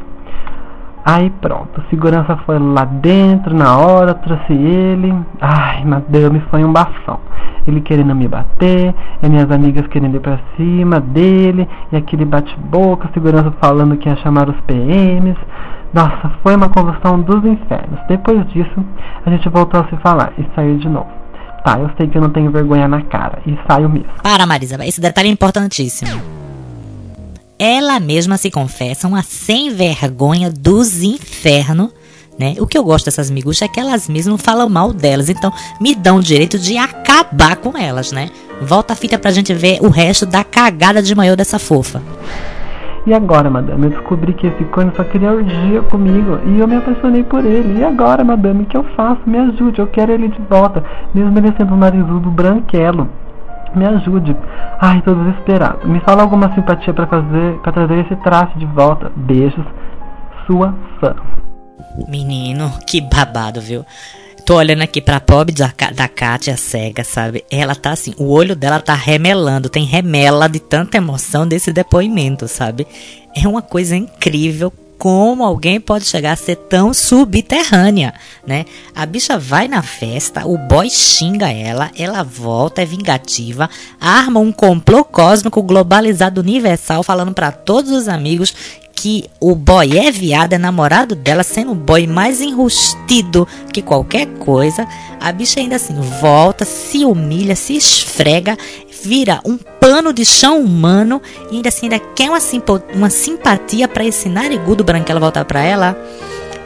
Aí 1.05 1.31
pronto, 1.41 1.83
segurança 1.89 2.37
foi 2.45 2.59
lá 2.59 2.85
dentro 2.85 3.55
na 3.55 3.77
hora, 3.79 4.15
trouxe 4.15 4.53
ele. 4.53 5.15
Ai, 5.41 5.85
madame, 5.85 6.41
foi 6.51 6.63
um 6.63 6.73
bafão. 6.73 7.19
Ele 7.67 7.81
querendo 7.81 8.15
me 8.15 8.29
bater, 8.29 8.95
e 9.23 9.29
minhas 9.29 9.51
amigas 9.51 9.87
querendo 9.89 10.17
ir 10.17 10.21
pra 10.21 10.39
cima 10.57 11.01
dele, 11.01 11.69
e 11.91 11.97
aquele 11.97 12.25
bate-boca, 12.25 13.09
segurança 13.13 13.51
falando 13.61 13.97
que 13.97 14.09
ia 14.09 14.17
chamar 14.17 14.49
os 14.49 14.61
PMs. 14.63 15.37
Nossa, 15.93 16.31
foi 16.43 16.55
uma 16.55 16.69
convulsão 16.69 17.21
dos 17.21 17.45
infernos. 17.45 18.01
Depois 18.09 18.47
disso, 18.53 18.85
a 19.27 19.31
gente 19.31 19.49
voltou 19.49 19.81
a 19.81 19.89
se 19.89 19.97
falar 19.97 20.33
e 20.39 20.47
saiu 20.55 20.79
de 20.79 20.89
novo. 20.89 21.11
Tá, 21.65 21.79
eu 21.79 21.91
sei 21.97 22.09
que 22.09 22.17
eu 22.17 22.23
não 22.23 22.31
tenho 22.31 22.51
vergonha 22.51 22.89
na 22.89 23.03
cara. 23.03 23.41
E 23.47 23.59
saio 23.69 23.89
mesmo. 23.89 24.09
Para, 24.23 24.47
Marisa, 24.47 24.83
esse 24.87 25.01
detalhe 25.01 25.29
é 25.29 25.33
importantíssimo. 25.33 26.21
Ela 27.59 28.01
mesma 28.01 28.39
se 28.39 28.51
confessa 28.51 29.07
uma 29.07 29.23
sem 29.23 29.71
vergonha 29.71 30.51
dos 30.51 31.03
infernos. 31.03 31.91
Né? 32.39 32.55
O 32.59 32.67
que 32.67 32.79
eu 32.79 32.83
gosto 32.83 33.05
dessas 33.05 33.31
miguxas 33.31 33.63
é 33.63 33.69
que 33.69 33.79
elas 33.79 34.09
mesmas 34.09 34.41
falam 34.41 34.67
mal 34.67 34.95
delas, 34.95 35.29
então 35.29 35.53
me 35.79 35.95
dão 35.95 36.17
o 36.17 36.23
direito 36.23 36.59
de 36.59 36.79
acabar 36.79 37.57
com 37.57 37.77
elas, 37.77 38.13
né? 38.13 38.31
Volta 38.63 38.95
a 38.95 38.97
fita 38.97 39.19
pra 39.19 39.31
gente 39.31 39.53
ver 39.53 39.79
o 39.83 39.91
resto 39.91 40.25
da 40.25 40.43
cagada 40.43 41.03
de 41.03 41.15
maior 41.15 41.37
dessa 41.37 41.59
fofa. 41.59 42.01
E 43.07 43.15
agora, 43.15 43.49
madame, 43.49 43.85
eu 43.85 43.91
descobri 43.91 44.35
que 44.35 44.47
esse 44.47 44.65
corno 44.65 44.93
só 44.95 45.03
queria 45.05 45.33
urgia 45.33 45.81
comigo 45.83 46.39
e 46.45 46.61
eu 46.61 46.69
me 46.69 46.77
apaixonei 46.77 47.25
por 47.25 47.45
ele. 47.45 47.81
E 47.81 47.85
agora, 47.85 48.23
madame, 48.23 48.65
o 48.65 48.67
que 48.67 48.77
eu 48.77 48.85
faço? 48.95 49.21
Me 49.27 49.39
ajude, 49.39 49.79
eu 49.81 49.87
quero 49.87 50.13
ele 50.13 50.29
de 50.29 50.41
volta, 50.43 50.85
mesmo 51.15 51.37
ele 51.39 51.55
sendo 51.57 51.75
um 51.75 51.79
narigudo 51.79 52.31
branquelo. 52.31 53.09
Me 53.75 53.87
ajude. 53.87 54.37
Ai, 54.81 55.01
tô 55.03 55.15
desesperado. 55.15 55.87
Me 55.89 56.01
fala 56.01 56.23
alguma 56.23 56.53
simpatia 56.55 56.93
para 56.93 57.07
fazer, 57.07 57.55
para 57.63 57.73
trazer 57.73 58.05
esse 58.05 58.17
traste 58.17 58.59
de 58.59 58.67
volta. 58.67 59.11
Beijos. 59.15 59.65
Sua 60.47 60.75
fã. 61.01 61.15
Menino, 62.09 62.71
que 62.87 63.01
babado, 63.01 63.61
viu? 63.61 63.85
Tô 64.51 64.57
olhando 64.57 64.83
aqui 64.83 65.01
pra 65.01 65.21
pobre 65.21 65.55
da, 65.55 65.73
da 65.95 66.09
Kátia 66.09 66.57
cega, 66.57 67.05
sabe? 67.05 67.45
Ela 67.49 67.73
tá 67.77 67.93
assim, 67.93 68.13
o 68.19 68.31
olho 68.31 68.57
dela 68.57 68.81
tá 68.81 68.95
remelando, 68.95 69.69
tem 69.69 69.85
remela 69.85 70.49
de 70.49 70.59
tanta 70.59 70.97
emoção 70.97 71.47
desse 71.47 71.73
depoimento, 71.73 72.49
sabe? 72.49 72.85
É 73.33 73.47
uma 73.47 73.63
coisa 73.63 73.95
incrível 73.95 74.73
como 74.99 75.45
alguém 75.45 75.81
pode 75.81 76.05
chegar 76.05 76.33
a 76.33 76.37
ser 76.37 76.57
tão 76.57 76.93
subterrânea, 76.93 78.13
né? 78.47 78.67
A 78.95 79.07
bicha 79.07 79.39
vai 79.39 79.69
na 79.69 79.83
festa, 79.83 80.45
o 80.45 80.59
boy 80.59 80.91
xinga 80.91 81.49
ela, 81.49 81.91
ela 81.97 82.23
volta, 82.23 82.83
é 82.83 82.85
vingativa, 82.85 83.71
arma 83.99 84.41
um 84.41 84.51
complô 84.51 85.03
cósmico 85.03 85.63
globalizado 85.63 86.41
universal 86.41 87.03
falando 87.03 87.33
para 87.33 87.53
todos 87.53 87.93
os 87.93 88.09
amigos 88.09 88.53
que 89.01 89.31
o 89.41 89.55
boy 89.55 89.97
é 89.97 90.11
viado, 90.11 90.53
é 90.53 90.59
namorado 90.59 91.15
dela, 91.15 91.43
sendo 91.43 91.73
o 91.73 91.75
boy 91.75 92.07
mais 92.07 92.43
enrustido 92.43 93.49
que 93.73 93.81
qualquer 93.81 94.27
coisa. 94.39 94.87
A 95.19 95.33
bicha 95.33 95.59
ainda 95.59 95.77
assim 95.77 95.95
volta, 96.21 96.67
se 96.67 97.03
humilha, 97.03 97.57
se 97.57 97.75
esfrega, 97.75 98.59
vira 99.03 99.41
um 99.43 99.57
pano 99.57 100.13
de 100.13 100.23
chão 100.27 100.61
humano 100.61 101.23
e 101.51 101.57
ainda 101.57 101.71
assim 101.71 101.87
ainda 101.87 101.99
quer 101.99 102.29
uma, 102.29 102.39
uma 102.95 103.09
simpatia 103.09 103.89
para 103.89 104.05
esse 104.05 104.29
narigudo 104.29 104.85
branquelo 104.85 105.19
voltar 105.19 105.47
para 105.47 105.63
ela. 105.63 105.97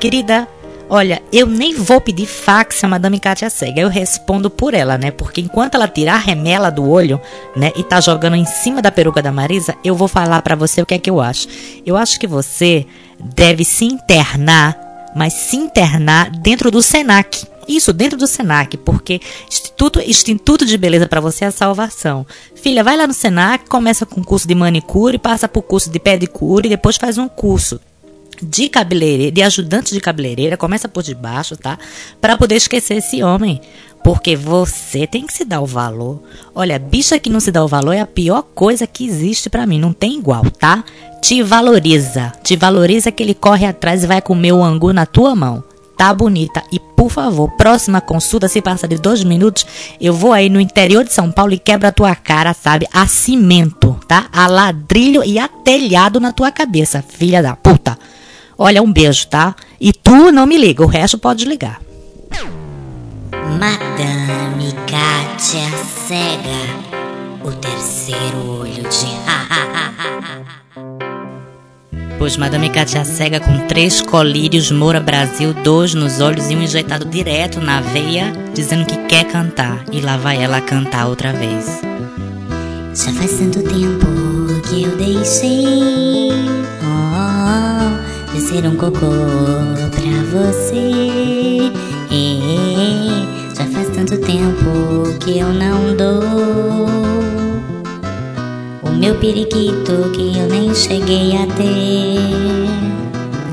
Querida, 0.01 0.49
Olha, 0.89 1.23
eu 1.33 1.47
nem 1.47 1.75
vou 1.75 2.01
pedir 2.01 2.27
fax 2.27 2.85
a 2.85 2.89
Madame 2.89 3.19
Katia 3.19 3.49
Cega, 3.49 3.81
eu 3.81 3.89
respondo 3.89 4.51
por 4.51 4.75
ela, 4.75 4.99
né? 4.99 5.11
Porque 5.11 5.41
enquanto 5.41 5.77
ela 5.77 5.89
tirar 5.89 6.15
a 6.15 6.19
remela 6.19 6.71
do 6.71 6.89
olho, 6.89 7.21
né, 7.57 7.73
e 7.75 7.83
tá 7.83 8.01
jogando 8.01 8.37
em 8.37 8.45
cima 8.45 8.83
da 8.83 8.93
peruca 8.93 9.23
da 9.23 9.33
Marisa, 9.33 9.75
eu 9.83 9.95
vou 9.97 10.09
falar 10.09 10.43
para 10.43 10.55
você 10.55 10.83
o 10.83 10.87
que 10.87 10.95
é 10.95 10.99
que 10.99 11.09
eu 11.09 11.21
acho. 11.21 11.49
Eu 11.87 11.97
acho 11.97 12.21
que 12.21 12.27
você 12.27 12.87
deve 13.19 13.65
se 13.65 13.87
internar, 13.87 14.79
mas 15.17 15.33
se 15.33 15.57
internar 15.57 16.31
dentro 16.31 16.71
do 16.71 16.83
Senac. 16.83 17.47
Isso, 17.67 17.95
dentro 17.95 18.19
do 18.19 18.27
Senac, 18.27 18.77
porque 18.77 19.23
Instituto, 19.49 19.99
Instituto 20.01 20.67
de 20.67 20.77
Beleza 20.77 21.09
para 21.09 21.21
você 21.21 21.47
é 21.47 21.49
a 21.49 21.53
salvação. 21.53 22.27
Filha, 22.55 22.85
vai 22.85 22.95
lá 22.95 23.07
no 23.07 23.15
Senac, 23.15 23.67
começa 23.71 24.05
com 24.05 24.23
curso 24.23 24.47
de 24.47 24.55
manicure, 24.55 25.19
passa 25.19 25.49
por 25.49 25.63
curso 25.63 25.91
de 25.91 25.99
pedicure 25.99 26.67
e 26.67 26.71
depois 26.71 26.99
faz 26.99 27.17
um 27.17 27.27
curso 27.27 27.81
de 28.43 28.69
cabeleireira, 28.69 29.33
de 29.33 29.43
ajudante 29.43 29.93
de 29.93 30.01
cabeleireira, 30.01 30.57
começa 30.57 30.89
por 30.89 31.03
debaixo, 31.03 31.57
tá? 31.57 31.79
Para 32.21 32.37
poder 32.37 32.57
esquecer 32.57 32.99
esse 32.99 33.23
homem. 33.23 33.61
Porque 34.03 34.37
você 34.37 35.07
tem 35.07 35.27
que 35.27 35.33
se 35.33 35.47
dar 35.47 35.63
o 35.63 35.67
valor. 35.67 36.23
Olha, 36.55 36.79
bicha 36.79 37.19
que 37.19 37.31
não 37.31 37.41
se 37.41 37.51
dá 37.51 37.65
o 37.65 37.69
valor 37.69 37.93
é 37.93 38.01
a 38.01 38.07
pior 38.07 38.43
coisa 38.43 38.87
que 38.87 39.07
existe 39.07 39.49
para 39.49 39.67
mim. 39.67 39.79
Não 39.79 39.95
tem 39.95 40.19
igual, 40.19 40.45
tá? 40.51 40.85
Te 41.23 41.43
valoriza. 41.43 42.31
Te 42.43 42.55
valoriza 42.55 43.11
que 43.11 43.23
ele 43.23 43.33
corre 43.33 43.65
atrás 43.65 44.05
e 44.05 44.07
vai 44.07 44.21
comer 44.21 44.53
o 44.53 44.63
angu 44.63 44.93
na 44.93 45.07
tua 45.07 45.35
mão. 45.35 45.65
Tá 45.97 46.13
bonita. 46.13 46.63
E 46.71 46.79
por 46.79 47.11
favor, 47.11 47.51
próxima 47.57 48.01
consulta, 48.01 48.49
se 48.49 48.61
passar 48.61 48.89
de 48.89 48.99
dois 48.99 49.23
minutos, 49.25 49.65
eu 50.01 50.13
vou 50.13 50.33
aí 50.33 50.51
no 50.51 50.61
interior 50.61 51.05
de 51.05 51.13
São 51.13 51.31
Paulo 51.31 51.55
e 51.55 51.59
quebra 51.59 51.89
a 51.89 51.93
tua 51.93 52.15
cara, 52.15 52.53
sabe? 52.53 52.87
A 52.93 53.07
cimento, 53.07 53.99
tá? 54.09 54.27
A 54.33 54.47
ladrilho 54.47 55.25
e 55.25 55.39
a 55.39 55.49
telhado 55.49 56.19
na 56.21 56.33
tua 56.33 56.51
cabeça, 56.51 57.03
filha 57.03 57.43
da 57.43 57.55
puta. 57.55 57.99
Olha, 58.57 58.83
um 58.83 58.93
beijo, 58.93 59.27
tá? 59.27 59.55
E 59.81 59.93
tu 59.93 60.31
não 60.33 60.47
me 60.47 60.57
liga, 60.57 60.83
o 60.83 60.87
resto 60.87 61.19
pode 61.19 61.45
ligar. 61.45 61.81
Madame 63.59 64.73
Kátia 64.87 65.69
Cega, 66.07 67.45
o 67.45 67.51
terceiro 67.53 68.61
olho 68.61 68.89
de 68.89 69.15
Pois 72.19 72.37
Madame 72.37 72.71
Kátia 72.71 73.05
Cega 73.05 73.41
com 73.41 73.67
três 73.67 74.01
colírios 74.01 74.71
Moura 74.71 75.01
Brasil, 75.01 75.53
dois 75.53 75.95
nos 75.95 76.21
olhos 76.21 76.49
e 76.51 76.57
um 76.57 76.63
injetado 76.63 77.05
direto 77.05 77.61
na 77.61 77.81
veia, 77.81 78.33
dizendo 78.55 78.87
que 78.87 78.97
quer 79.07 79.25
cantar. 79.25 79.85
E 79.93 80.01
lá 80.01 80.17
vai 80.17 80.43
ela 80.43 80.61
cantar 80.61 81.07
outra 81.07 81.33
vez. 81.33 81.81
Já 82.95 83.13
faz 83.13 83.33
tanto 83.39 83.63
tempo 83.63 84.07
que 84.69 84.85
eu 84.85 84.97
deixei. 84.97 86.31
Oh, 86.83 88.04
descer 88.35 88.67
um 88.67 88.77
cocô 88.77 88.99
pra 89.93 90.25
você. 90.33 91.71
É, 92.11 93.55
já 93.57 93.65
faz 93.71 93.89
tanto 93.91 94.19
tempo 94.19 95.17
que 95.21 95.39
eu 95.39 95.53
não 95.53 95.97
dou 95.97 96.23
o 98.83 98.91
meu 98.91 99.15
periquito 99.21 100.11
que 100.13 100.37
eu 100.37 100.49
nem 100.49 100.75
cheguei 100.75 101.37
a 101.37 101.47
ter. 101.47 102.75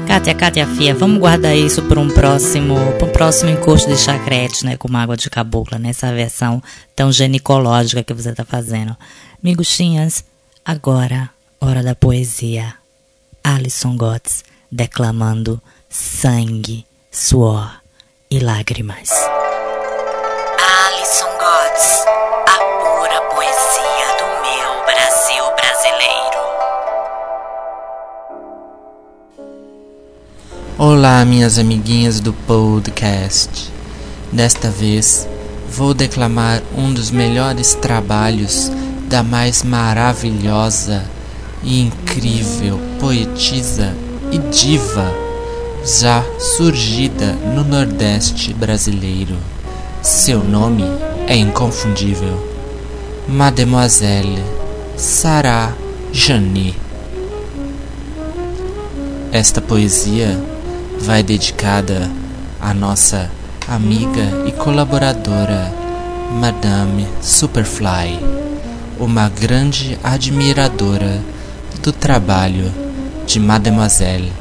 Kátia, 0.08 0.34
Kátia, 0.34 0.68
Fia, 0.68 0.96
vamos 0.96 1.20
guardar 1.20 1.56
isso 1.56 1.84
para 1.84 2.00
um 2.00 2.10
próximo, 2.10 2.76
para 2.98 3.08
um 3.08 3.12
próximo 3.12 3.52
encosto 3.52 3.88
de 3.88 3.98
chacrete, 3.98 4.66
né, 4.66 4.76
com 4.76 4.94
água 4.98 5.16
de 5.16 5.30
cabocla, 5.30 5.78
nessa 5.78 6.12
versão 6.12 6.62
tão 6.96 7.12
ginecológica 7.12 8.04
que 8.04 8.14
você 8.14 8.34
tá 8.34 8.44
fazendo. 8.44 8.98
Miguxinhas, 9.42 10.26
agora, 10.66 11.30
hora 11.62 11.82
da 11.82 11.96
poesia. 11.96 12.74
Alison 13.44 13.96
Gotts 13.96 14.51
declamando 14.72 15.62
sangue, 15.90 16.86
suor 17.12 17.70
e 18.30 18.40
lágrimas. 18.40 19.10
Alison 20.58 21.28
Gotts, 21.38 22.06
a 22.48 22.58
pura 22.80 23.22
poesia 23.24 24.08
do 24.18 24.28
meu 24.42 24.86
Brasil 24.86 25.44
brasileiro. 25.56 26.42
Olá, 30.78 31.26
minhas 31.26 31.60
amiguinhas 31.60 32.22
do 32.22 32.32
podcast. 32.32 33.70
Desta 34.32 34.70
vez 34.70 35.28
vou 35.68 35.94
declamar 35.94 36.64
um 36.78 36.94
dos 36.94 37.12
melhores 37.12 37.74
trabalhos 37.74 38.72
da 39.10 39.22
mais 39.22 39.64
maravilhosa 39.64 41.04
e 41.62 41.82
incrível 41.82 42.80
poetisa 42.98 43.94
e 44.32 44.38
diva 44.38 45.12
já 45.84 46.24
surgida 46.40 47.34
no 47.34 47.64
Nordeste 47.64 48.54
brasileiro. 48.54 49.36
Seu 50.02 50.44
nome 50.44 50.84
é 51.28 51.36
inconfundível. 51.36 52.50
Mademoiselle 53.28 54.44
Sarah 54.96 55.74
Jani. 56.14 56.76
Esta 59.32 59.62
poesia 59.62 60.40
vai 61.00 61.24
dedicada 61.24 62.10
à 62.60 62.74
nossa 62.74 63.30
amiga 63.68 64.46
e 64.46 64.52
colaboradora 64.52 65.74
Madame 66.40 67.08
Superfly, 67.22 68.20
uma 69.00 69.30
grande 69.30 69.98
admiradora 70.04 71.20
do 71.82 71.92
trabalho 71.92 72.91
de 73.28 73.40
Mademoiselle 73.40 74.32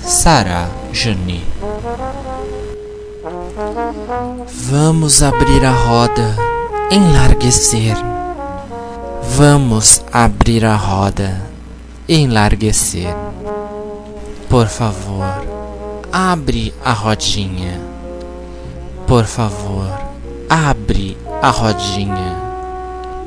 Sarah 0.00 0.68
Jani. 0.92 1.42
Vamos 4.70 5.22
abrir 5.22 5.64
a 5.64 5.72
roda, 5.72 6.36
enlarguecer. 6.90 7.96
Vamos 9.36 10.04
abrir 10.12 10.64
a 10.66 10.76
roda, 10.76 11.40
enlarguecer. 12.08 13.14
Por 14.48 14.68
favor, 14.68 15.24
abre 16.12 16.74
a 16.84 16.92
rodinha. 16.92 17.80
Por 19.06 19.24
favor, 19.24 19.88
abre 20.48 21.16
a 21.40 21.50
rodinha. 21.50 22.36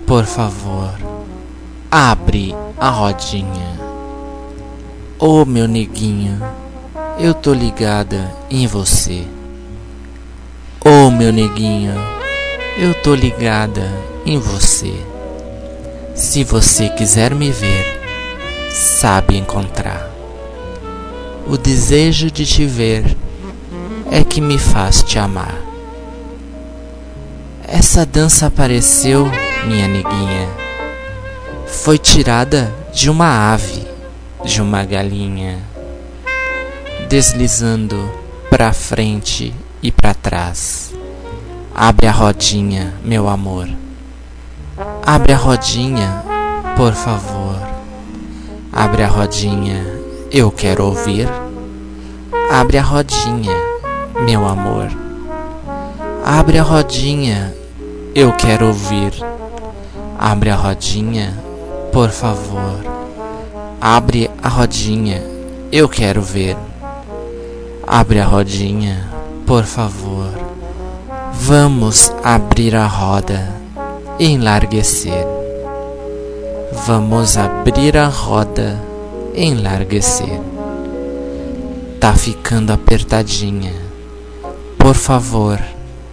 Por 0.06 0.26
favor, 0.26 0.92
abre 1.92 2.56
a 2.80 2.90
rodinha. 2.90 3.85
Ô 5.28 5.42
oh, 5.42 5.46
meu 5.46 5.68
neguinho, 5.68 6.40
eu 7.18 7.34
tô 7.34 7.52
ligada 7.52 8.32
em 8.48 8.68
você. 8.68 9.26
Ô 10.86 11.08
oh, 11.08 11.10
meu 11.10 11.34
neguinho, 11.34 11.96
eu 12.78 12.94
tô 13.02 13.16
ligada 13.16 13.92
em 14.24 14.38
você. 14.38 14.94
Se 16.14 16.44
você 16.44 16.90
quiser 16.90 17.34
me 17.34 17.50
ver, 17.50 18.00
sabe 18.70 19.36
encontrar. 19.36 20.12
O 21.48 21.58
desejo 21.58 22.30
de 22.30 22.46
te 22.46 22.64
ver 22.64 23.18
é 24.12 24.24
que 24.24 24.40
me 24.40 24.60
faz 24.60 25.02
te 25.02 25.18
amar. 25.18 25.56
Essa 27.68 28.06
dança 28.06 28.46
apareceu, 28.46 29.26
minha 29.66 29.88
neguinha. 29.88 30.48
Foi 31.66 31.98
tirada 31.98 32.72
de 32.94 33.10
uma 33.10 33.52
ave 33.52 33.85
de 34.46 34.62
uma 34.62 34.86
galinha, 34.86 35.58
deslizando 37.10 38.12
para 38.48 38.72
frente 38.72 39.52
e 39.82 39.92
para 39.92 40.14
trás. 40.14 40.94
Abre 41.74 42.06
a 42.06 42.12
rodinha, 42.12 42.94
meu 43.04 43.28
amor. 43.28 43.68
Abre 45.04 45.34
a 45.34 45.38
rodinha, 45.38 46.24
por 46.78 46.94
favor. 46.94 47.60
Abre 48.72 49.04
a 49.04 49.08
rodinha, 49.08 49.84
eu 50.32 50.52
quero 50.52 50.86
ouvir. 50.86 51.28
Abre 52.52 52.78
a 52.78 52.84
rodinha, 52.84 53.56
meu 54.26 54.48
amor. 54.48 54.90
Abre 56.24 56.60
a 56.60 56.64
rodinha, 56.64 57.52
eu 58.14 58.32
quero 58.34 58.68
ouvir. 58.68 59.12
Abre 60.20 60.52
a 60.52 60.56
rodinha, 60.56 61.36
por 61.92 62.12
favor. 62.12 62.95
Abre 63.80 64.32
a 64.42 64.50
rodinha, 64.50 65.22
eu 65.72 65.88
quero 65.88 66.22
ver. 66.22 66.58
Abre 67.86 68.20
a 68.20 68.26
rodinha, 68.26 69.08
por 69.46 69.64
favor. 69.64 70.30
Vamos 71.34 72.12
abrir 72.24 72.76
a 72.76 72.88
roda 72.88 73.54
e 74.18 74.28
enlarguecer. 74.28 75.26
Vamos 76.88 77.38
abrir 77.38 77.98
a 77.98 78.08
roda 78.08 78.82
e 79.34 79.46
enlarguecer. 79.46 80.40
Tá 82.00 82.14
ficando 82.14 82.72
apertadinha. 82.72 83.74
Por 84.78 84.96
favor, 84.96 85.60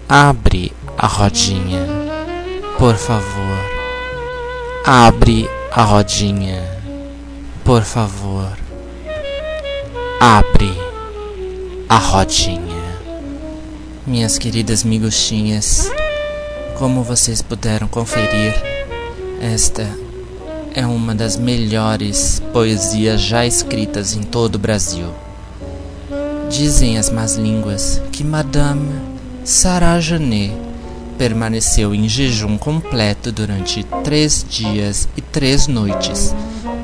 abre 0.08 0.72
a 0.98 1.06
rodinha. 1.06 1.86
Por 2.78 2.96
favor, 2.96 3.58
abre 4.84 5.48
a 5.70 5.82
rodinha. 5.82 6.81
Por 7.64 7.84
favor, 7.84 8.58
abre 10.20 10.76
a 11.88 11.96
rodinha. 11.96 12.82
Minhas 14.04 14.36
queridas 14.36 14.82
miguxinhas, 14.82 15.88
como 16.76 17.04
vocês 17.04 17.40
puderam 17.40 17.86
conferir, 17.86 18.52
esta 19.40 19.88
é 20.74 20.84
uma 20.84 21.14
das 21.14 21.36
melhores 21.36 22.42
poesias 22.52 23.20
já 23.20 23.46
escritas 23.46 24.16
em 24.16 24.24
todo 24.24 24.56
o 24.56 24.58
Brasil. 24.58 25.06
Dizem 26.50 26.98
as 26.98 27.10
más 27.10 27.36
línguas 27.36 28.02
que 28.10 28.24
Madame 28.24 28.90
Sarah 29.44 30.00
Janet 30.00 30.52
permaneceu 31.16 31.94
em 31.94 32.08
jejum 32.08 32.58
completo 32.58 33.30
durante 33.30 33.84
três 34.02 34.44
dias 34.48 35.08
e 35.16 35.20
três 35.20 35.68
noites 35.68 36.34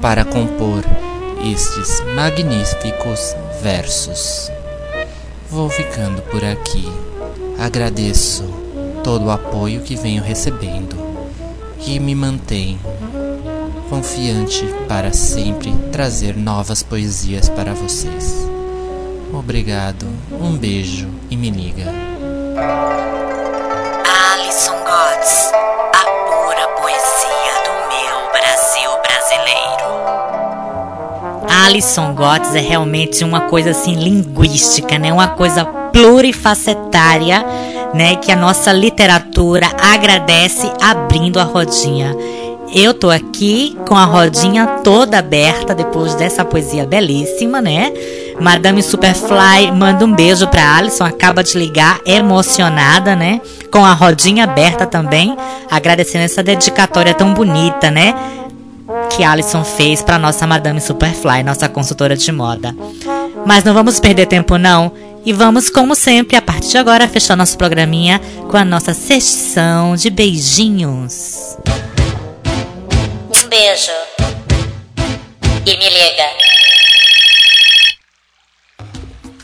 para 0.01 0.25
compor 0.25 0.85
estes 1.45 2.03
magníficos 2.15 3.35
versos. 3.63 4.51
Vou 5.51 5.69
ficando 5.69 6.23
por 6.23 6.45
aqui. 6.45 6.91
Agradeço 7.59 8.45
todo 9.03 9.27
o 9.27 9.31
apoio 9.31 9.81
que 9.81 9.97
venho 9.97 10.23
recebendo, 10.23 10.97
que 11.79 11.99
me 11.99 12.15
mantém 12.15 12.79
confiante 13.89 14.67
para 14.87 15.13
sempre 15.13 15.73
trazer 15.91 16.37
novas 16.37 16.83
poesias 16.83 17.49
para 17.49 17.73
vocês. 17.73 18.47
Obrigado, 19.33 20.07
um 20.41 20.57
beijo 20.57 21.09
e 21.31 21.37
me 21.37 21.51
liga. 21.51 21.87
Alison 31.65 32.15
Gotts 32.15 32.55
é 32.55 32.61
realmente 32.61 33.25
uma 33.25 33.43
coisa 33.43 33.71
assim 33.71 33.95
linguística, 33.95 34.99
né? 34.99 35.13
Uma 35.13 35.29
coisa 35.29 35.65
plurifacetária, 35.65 37.45
né? 37.93 38.15
Que 38.17 38.31
a 38.31 38.37
nossa 38.37 38.73
literatura 38.73 39.67
agradece 39.81 40.71
abrindo 40.81 41.41
a 41.41 41.43
rodinha. 41.43 42.15
Eu 42.73 42.95
tô 42.95 43.11
aqui 43.11 43.77
com 43.89 43.97
a 43.97 44.05
rodinha 44.05 44.67
toda 44.85 45.19
aberta 45.19 45.75
depois 45.75 46.15
dessa 46.15 46.45
poesia 46.45 46.87
belíssima, 46.87 47.61
né? 47.61 47.93
Madame 48.39 48.83
Superfly 48.83 49.73
manda 49.73 50.05
um 50.05 50.15
beijo 50.15 50.47
pra 50.47 50.77
Alison, 50.77 51.05
acaba 51.05 51.43
de 51.43 51.59
ligar, 51.59 51.99
emocionada, 52.07 53.17
né? 53.17 53.41
Com 53.73 53.85
a 53.85 53.95
rodinha 53.95 54.45
aberta 54.45 54.87
também, 54.87 55.37
agradecendo 55.69 56.25
essa 56.25 56.43
dedicatória 56.43 57.15
tão 57.15 57.35
bonita, 57.35 57.91
né? 57.91 58.15
Que 59.11 59.25
Alison 59.25 59.65
fez 59.65 60.03
pra 60.03 60.19
nossa 60.19 60.47
Madame 60.47 60.81
Superfly, 60.81 61.43
nossa 61.43 61.69
consultora 61.69 62.17
de 62.17 62.31
moda. 62.31 62.75
Mas 63.47 63.65
não 63.65 63.75
vamos 63.75 63.99
perder 63.99 64.27
tempo 64.27 64.57
não. 64.59 64.93
E 65.25 65.33
vamos, 65.33 65.69
como 65.69 65.95
sempre, 65.95 66.37
a 66.37 66.43
partir 66.43 66.71
de 66.71 66.79
agora, 66.79 67.09
fechar 67.09 67.37
nosso 67.37 67.59
programinha 67.59 68.21
com 68.51 68.57
a 68.57 68.65
nossa 68.65 68.95
sessão 68.95 69.95
de 69.97 70.11
beijinhos. 70.11 71.57
Um 73.45 73.49
beijo. 73.49 73.93
E 75.67 75.77
me 75.77 75.89
liga. 75.91 76.58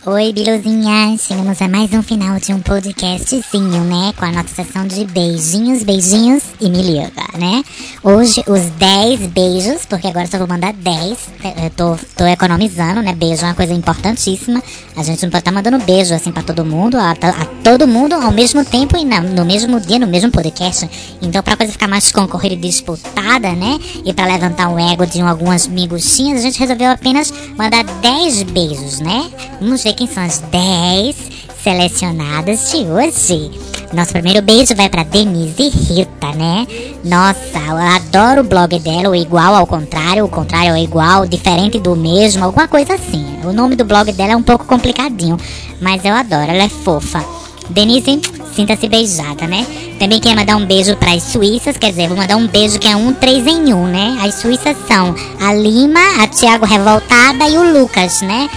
Oi, 0.06 0.34
Biluzinha! 0.34 1.16
Chegamos 1.16 1.62
a 1.62 1.66
mais 1.66 1.90
um 1.94 2.02
final 2.02 2.38
de 2.38 2.52
um 2.52 2.60
podcastzinho, 2.60 3.84
né? 3.84 4.12
Com 4.14 4.26
a 4.26 4.32
nossa 4.32 4.48
sessão 4.48 4.86
de 4.86 5.02
beijinhos, 5.06 5.82
beijinhos 5.82 6.42
e 6.60 6.68
me 6.68 6.82
liga, 6.82 7.10
né? 7.38 7.64
Hoje, 8.02 8.44
os 8.46 8.60
10 8.60 9.20
beijos, 9.30 9.86
porque 9.86 10.06
agora 10.06 10.26
só 10.26 10.36
vou 10.36 10.46
mandar 10.46 10.74
10. 10.74 11.18
Eu 11.64 11.70
tô, 11.70 11.96
tô 12.18 12.26
economizando, 12.26 13.00
né? 13.00 13.14
Beijo 13.14 13.44
é 13.44 13.48
uma 13.48 13.54
coisa 13.54 13.72
importantíssima. 13.72 14.62
A 14.94 15.02
gente 15.02 15.22
não 15.22 15.30
pode 15.30 15.40
estar 15.40 15.52
mandando 15.52 15.78
beijo 15.78 16.12
assim 16.14 16.30
pra 16.30 16.42
todo 16.42 16.66
mundo, 16.66 16.98
a, 16.98 17.12
a 17.12 17.46
todo 17.64 17.88
mundo 17.88 18.12
ao 18.12 18.30
mesmo 18.30 18.62
tempo 18.62 18.98
e 18.98 19.06
na, 19.06 19.22
no 19.22 19.46
mesmo 19.46 19.80
dia, 19.80 19.98
no 19.98 20.06
mesmo 20.06 20.30
podcast. 20.30 20.86
Então, 21.22 21.42
pra 21.42 21.56
coisa 21.56 21.72
ficar 21.72 21.88
mais 21.88 22.12
concorrida 22.12 22.54
e 22.56 22.58
disputada, 22.58 23.52
né? 23.52 23.78
E 24.04 24.12
pra 24.12 24.26
levantar 24.26 24.68
o 24.68 24.78
ego 24.78 25.06
de 25.06 25.22
um, 25.22 25.26
algumas 25.26 25.66
miguxinhas, 25.66 26.40
a 26.40 26.42
gente 26.42 26.58
resolveu 26.58 26.90
apenas 26.90 27.32
mandar 27.56 27.84
10 27.84 28.42
beijos, 28.42 29.00
né? 29.00 29.30
Vamos 29.62 29.82
ver 29.82 29.93
quem 29.94 30.06
são 30.06 30.22
as 30.22 30.38
10 30.38 31.16
selecionadas 31.62 32.70
de 32.70 32.78
hoje. 32.78 33.50
Nosso 33.92 34.12
primeiro 34.12 34.42
beijo 34.42 34.74
vai 34.74 34.88
para 34.88 35.04
Denise 35.04 35.68
Rita, 35.68 36.32
né? 36.36 36.66
Nossa, 37.04 37.58
eu 37.58 37.76
adoro 37.76 38.40
o 38.40 38.44
blog 38.44 38.78
dela, 38.80 39.10
o 39.10 39.14
igual 39.14 39.54
ao 39.54 39.66
contrário, 39.66 40.24
o 40.24 40.28
contrário 40.28 40.72
ao 40.72 40.76
igual, 40.76 41.26
diferente 41.26 41.78
do 41.78 41.94
mesmo, 41.94 42.44
alguma 42.44 42.66
coisa 42.66 42.94
assim. 42.94 43.24
O 43.44 43.52
nome 43.52 43.76
do 43.76 43.84
blog 43.84 44.12
dela 44.12 44.32
é 44.32 44.36
um 44.36 44.42
pouco 44.42 44.64
complicadinho, 44.64 45.38
mas 45.80 46.04
eu 46.04 46.14
adoro, 46.14 46.50
ela 46.50 46.64
é 46.64 46.68
fofa. 46.68 47.24
Denise, 47.70 48.20
sinta-se 48.54 48.88
beijada, 48.88 49.46
né? 49.46 49.64
Também 49.98 50.20
queria 50.20 50.36
mandar 50.36 50.56
um 50.56 50.66
beijo 50.66 50.96
para 50.96 51.12
as 51.12 51.22
suíças, 51.22 51.78
quer 51.78 51.90
dizer, 51.90 52.08
vou 52.08 52.16
mandar 52.16 52.36
um 52.36 52.46
beijo 52.46 52.78
que 52.78 52.88
é 52.88 52.96
um 52.96 53.12
três 53.12 53.46
em 53.46 53.72
um, 53.72 53.86
né? 53.86 54.18
As 54.22 54.34
suíças 54.34 54.76
são 54.88 55.14
a 55.40 55.54
Lima, 55.54 56.00
a 56.20 56.26
Tiago 56.26 56.66
Revoltada 56.66 57.48
e 57.48 57.56
o 57.56 57.80
Lucas, 57.80 58.20
né? 58.22 58.50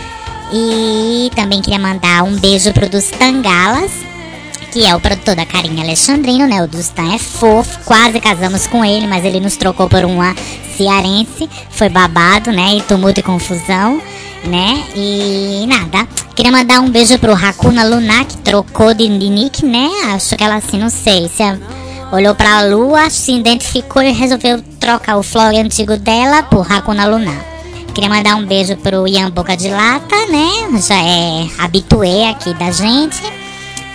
E 0.52 1.30
também 1.36 1.62
queria 1.62 1.80
mandar 1.80 2.24
um 2.24 2.38
beijo 2.38 2.72
pro 2.74 2.90
dos 2.90 3.06
Tangalas, 3.12 3.92
que 4.72 4.86
é 4.86 4.96
o 4.96 5.00
produtor 5.00 5.36
da 5.36 5.46
Carinha 5.46 5.84
Alexandrino, 5.84 6.48
né? 6.48 6.64
O 6.64 6.68
Dustan 6.68 7.14
é 7.14 7.18
fofo, 7.18 7.80
quase 7.84 8.20
casamos 8.20 8.68
com 8.68 8.84
ele, 8.84 9.08
mas 9.08 9.26
ele 9.26 9.40
nos 9.40 9.58
trocou 9.58 9.90
por 9.90 10.06
uma 10.06 10.36
cearense. 10.78 11.50
Foi 11.70 11.90
babado, 11.90 12.52
né? 12.52 12.76
E 12.76 12.82
tumulto 12.82 13.20
e 13.20 13.24
confusão, 13.24 14.02
né? 14.46 14.84
E 14.96 15.66
nada. 15.68 16.08
Queria 16.36 16.52
mandar 16.52 16.80
um 16.80 16.90
beijo 16.90 17.18
pro 17.20 17.34
Hakuna 17.34 17.84
Luna, 17.84 18.24
que 18.24 18.38
trocou 18.38 18.94
de, 18.94 19.08
de 19.08 19.30
nick, 19.30 19.66
né? 19.66 19.90
Acho 20.14 20.36
que 20.38 20.44
ela 20.44 20.56
assim, 20.56 20.78
não 20.78 20.90
sei, 20.90 21.28
se 21.28 21.44
a, 21.44 21.58
olhou 22.12 22.36
pra 22.36 22.62
lua, 22.62 23.10
se 23.10 23.32
identificou 23.32 24.02
e 24.02 24.12
resolveu 24.12 24.62
trocar 24.80 25.18
o 25.18 25.24
flog 25.24 25.58
antigo 25.58 25.98
dela 25.98 26.44
por 26.44 26.72
Hakuna 26.72 27.06
Luna. 27.06 27.57
Queria 27.98 28.12
mandar 28.12 28.36
um 28.36 28.46
beijo 28.46 28.78
pro 28.78 29.08
Ian 29.08 29.32
Boca 29.32 29.58
de 29.58 29.70
Lata, 29.70 30.16
né? 30.28 30.80
Já 30.88 31.02
é 31.02 31.48
habituê 31.58 32.26
aqui 32.26 32.54
da 32.54 32.70
gente. 32.70 33.20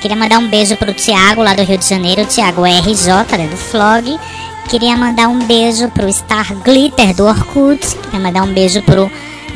Queria 0.01 0.17
mandar 0.17 0.41
um 0.41 0.49
beijo 0.49 0.77
pro 0.77 0.93
Thiago, 0.93 1.41
lá 1.41 1.55
do 1.55 1.62
Rio 1.62 1.79
de 1.79 1.88
Janeiro, 1.88 2.23
o 2.23 2.27
Thiago 2.27 2.62
RJ, 2.65 3.38
né, 3.38 3.47
do 3.47 3.57
Flog. 3.57 4.19
Queria 4.69 4.97
mandar 4.97 5.29
um 5.29 5.47
beijo 5.47 5.88
pro 5.91 6.12
Star 6.12 6.53
Glitter, 6.65 7.15
do 7.15 7.27
Orkut. 7.27 7.79
Queria 7.99 8.19
mandar 8.19 8.43
um 8.43 8.53
beijo 8.53 8.83
pro 8.83 9.09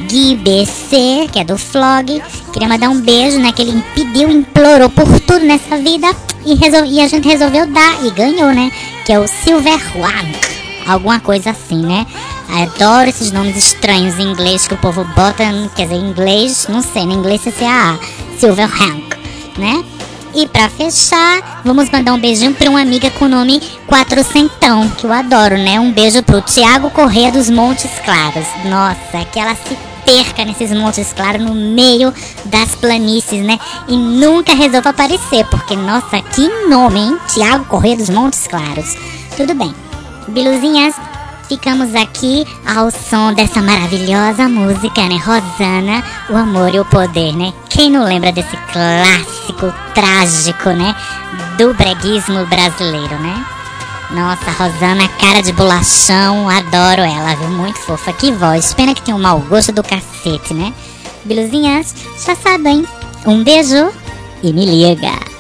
Gui 0.09 0.37
BC, 0.37 1.29
que 1.33 1.41
é 1.41 1.45
do 1.45 1.59
Flog. 1.59 2.23
Queria 2.53 2.69
mandar 2.69 2.89
um 2.89 3.01
beijo, 3.01 3.41
né? 3.41 3.51
Que 3.51 3.63
ele 3.63 3.83
pediu, 3.97 4.31
implorou 4.31 4.89
por 4.89 5.09
tudo 5.23 5.45
nessa 5.45 5.77
vida. 5.77 6.07
E, 6.45 6.55
resol... 6.55 6.85
e 6.85 7.01
a 7.01 7.09
gente 7.09 7.27
resolveu 7.27 7.67
dar 7.67 8.05
e 8.05 8.13
ganhou, 8.13 8.55
né? 8.55 8.71
Que 9.05 9.13
é 9.13 9.19
o 9.19 9.27
Silver 9.27 9.81
One. 9.97 10.37
Alguma 10.87 11.19
coisa 11.19 11.51
assim, 11.51 11.85
né? 11.85 12.07
Adoro 12.49 13.09
esses 13.09 13.31
nomes 13.33 13.57
estranhos 13.57 14.19
em 14.19 14.31
inglês 14.31 14.67
que 14.67 14.75
o 14.75 14.79
povo 14.79 15.05
bota, 15.17 15.45
quer 15.75 15.85
dizer, 15.85 15.97
em 15.97 16.11
inglês, 16.11 16.67
não 16.69 16.83
sei, 16.83 17.05
no 17.05 17.13
inglês 17.13 17.47
é 17.47 17.51
CAA, 17.51 17.99
Silver 18.39 18.71
Hank, 18.71 19.17
né? 19.59 19.85
E 20.35 20.47
pra 20.47 20.69
fechar, 20.69 21.63
vamos 21.65 21.89
mandar 21.89 22.13
um 22.13 22.21
beijinho 22.21 22.53
pra 22.53 22.69
uma 22.69 22.83
amiga 22.83 23.11
com 23.11 23.25
o 23.25 23.29
nome 23.29 23.59
Quatrocentão, 23.89 24.89
que 24.91 25.07
eu 25.07 25.13
adoro, 25.13 25.57
né? 25.57 25.81
Um 25.81 25.91
beijo 25.91 26.23
pro 26.23 26.43
Tiago 26.43 26.91
Corrêa 26.91 27.33
dos 27.33 27.49
Montes 27.49 27.91
Claros. 28.05 28.47
Nossa, 28.67 29.25
que 29.33 29.39
ela 29.39 29.55
se 29.55 29.77
perca 30.05 30.45
nesses 30.45 30.71
Montes 30.73 31.13
Claros 31.15 31.43
no 31.43 31.55
meio 31.55 32.13
das 32.45 32.75
planícies, 32.75 33.45
né? 33.45 33.59
E 33.89 33.97
nunca 33.97 34.55
resolva 34.55 34.91
aparecer, 34.91 35.47
porque, 35.47 35.75
nossa, 35.75 36.21
que 36.21 36.49
nome, 36.69 37.01
hein? 37.01 37.19
Tiago 37.33 37.65
Corrêa 37.65 37.97
dos 37.97 38.11
Montes 38.11 38.47
Claros. 38.47 38.95
Tudo 39.37 39.55
bem. 39.55 39.75
Biluzinhas, 40.29 40.95
ficamos 41.49 41.95
aqui 41.95 42.47
ao 42.67 42.91
som 42.91 43.33
dessa 43.33 43.63
maravilhosa 43.63 44.49
música, 44.49 45.03
né? 45.09 45.17
Rosana, 45.17 46.03
o 46.31 46.37
amor 46.37 46.75
e 46.75 46.81
o 46.81 46.85
poder, 46.85 47.35
né? 47.37 47.53
Quem 47.69 47.91
não 47.91 48.05
lembra 48.05 48.33
desse 48.33 48.57
clássico 48.73 49.73
trágico, 49.95 50.71
né? 50.71 50.95
Do 51.57 51.75
breguismo 51.75 52.45
brasileiro, 52.47 53.19
né? 53.21 53.45
Nossa, 54.11 54.51
Rosana, 54.51 55.09
cara 55.21 55.43
de 55.43 55.53
bolachão, 55.53 56.49
adoro 56.49 57.03
ela, 57.03 57.35
viu? 57.35 57.49
Muito 57.51 57.79
fofa, 57.81 58.13
que 58.13 58.33
voz. 58.33 58.75
Pena 58.75 58.95
que 58.95 59.03
tem 59.03 59.15
um 59.15 59.19
mau 59.19 59.41
gosto 59.41 59.73
do 59.73 59.83
cacete, 59.83 60.55
né? 60.55 60.73
Biluzinhas, 61.25 61.95
já 62.25 62.37
sabem. 62.37 62.85
Um 63.27 63.43
beijo 63.43 63.91
e 64.43 64.53
me 64.53 64.65
liga. 64.65 65.36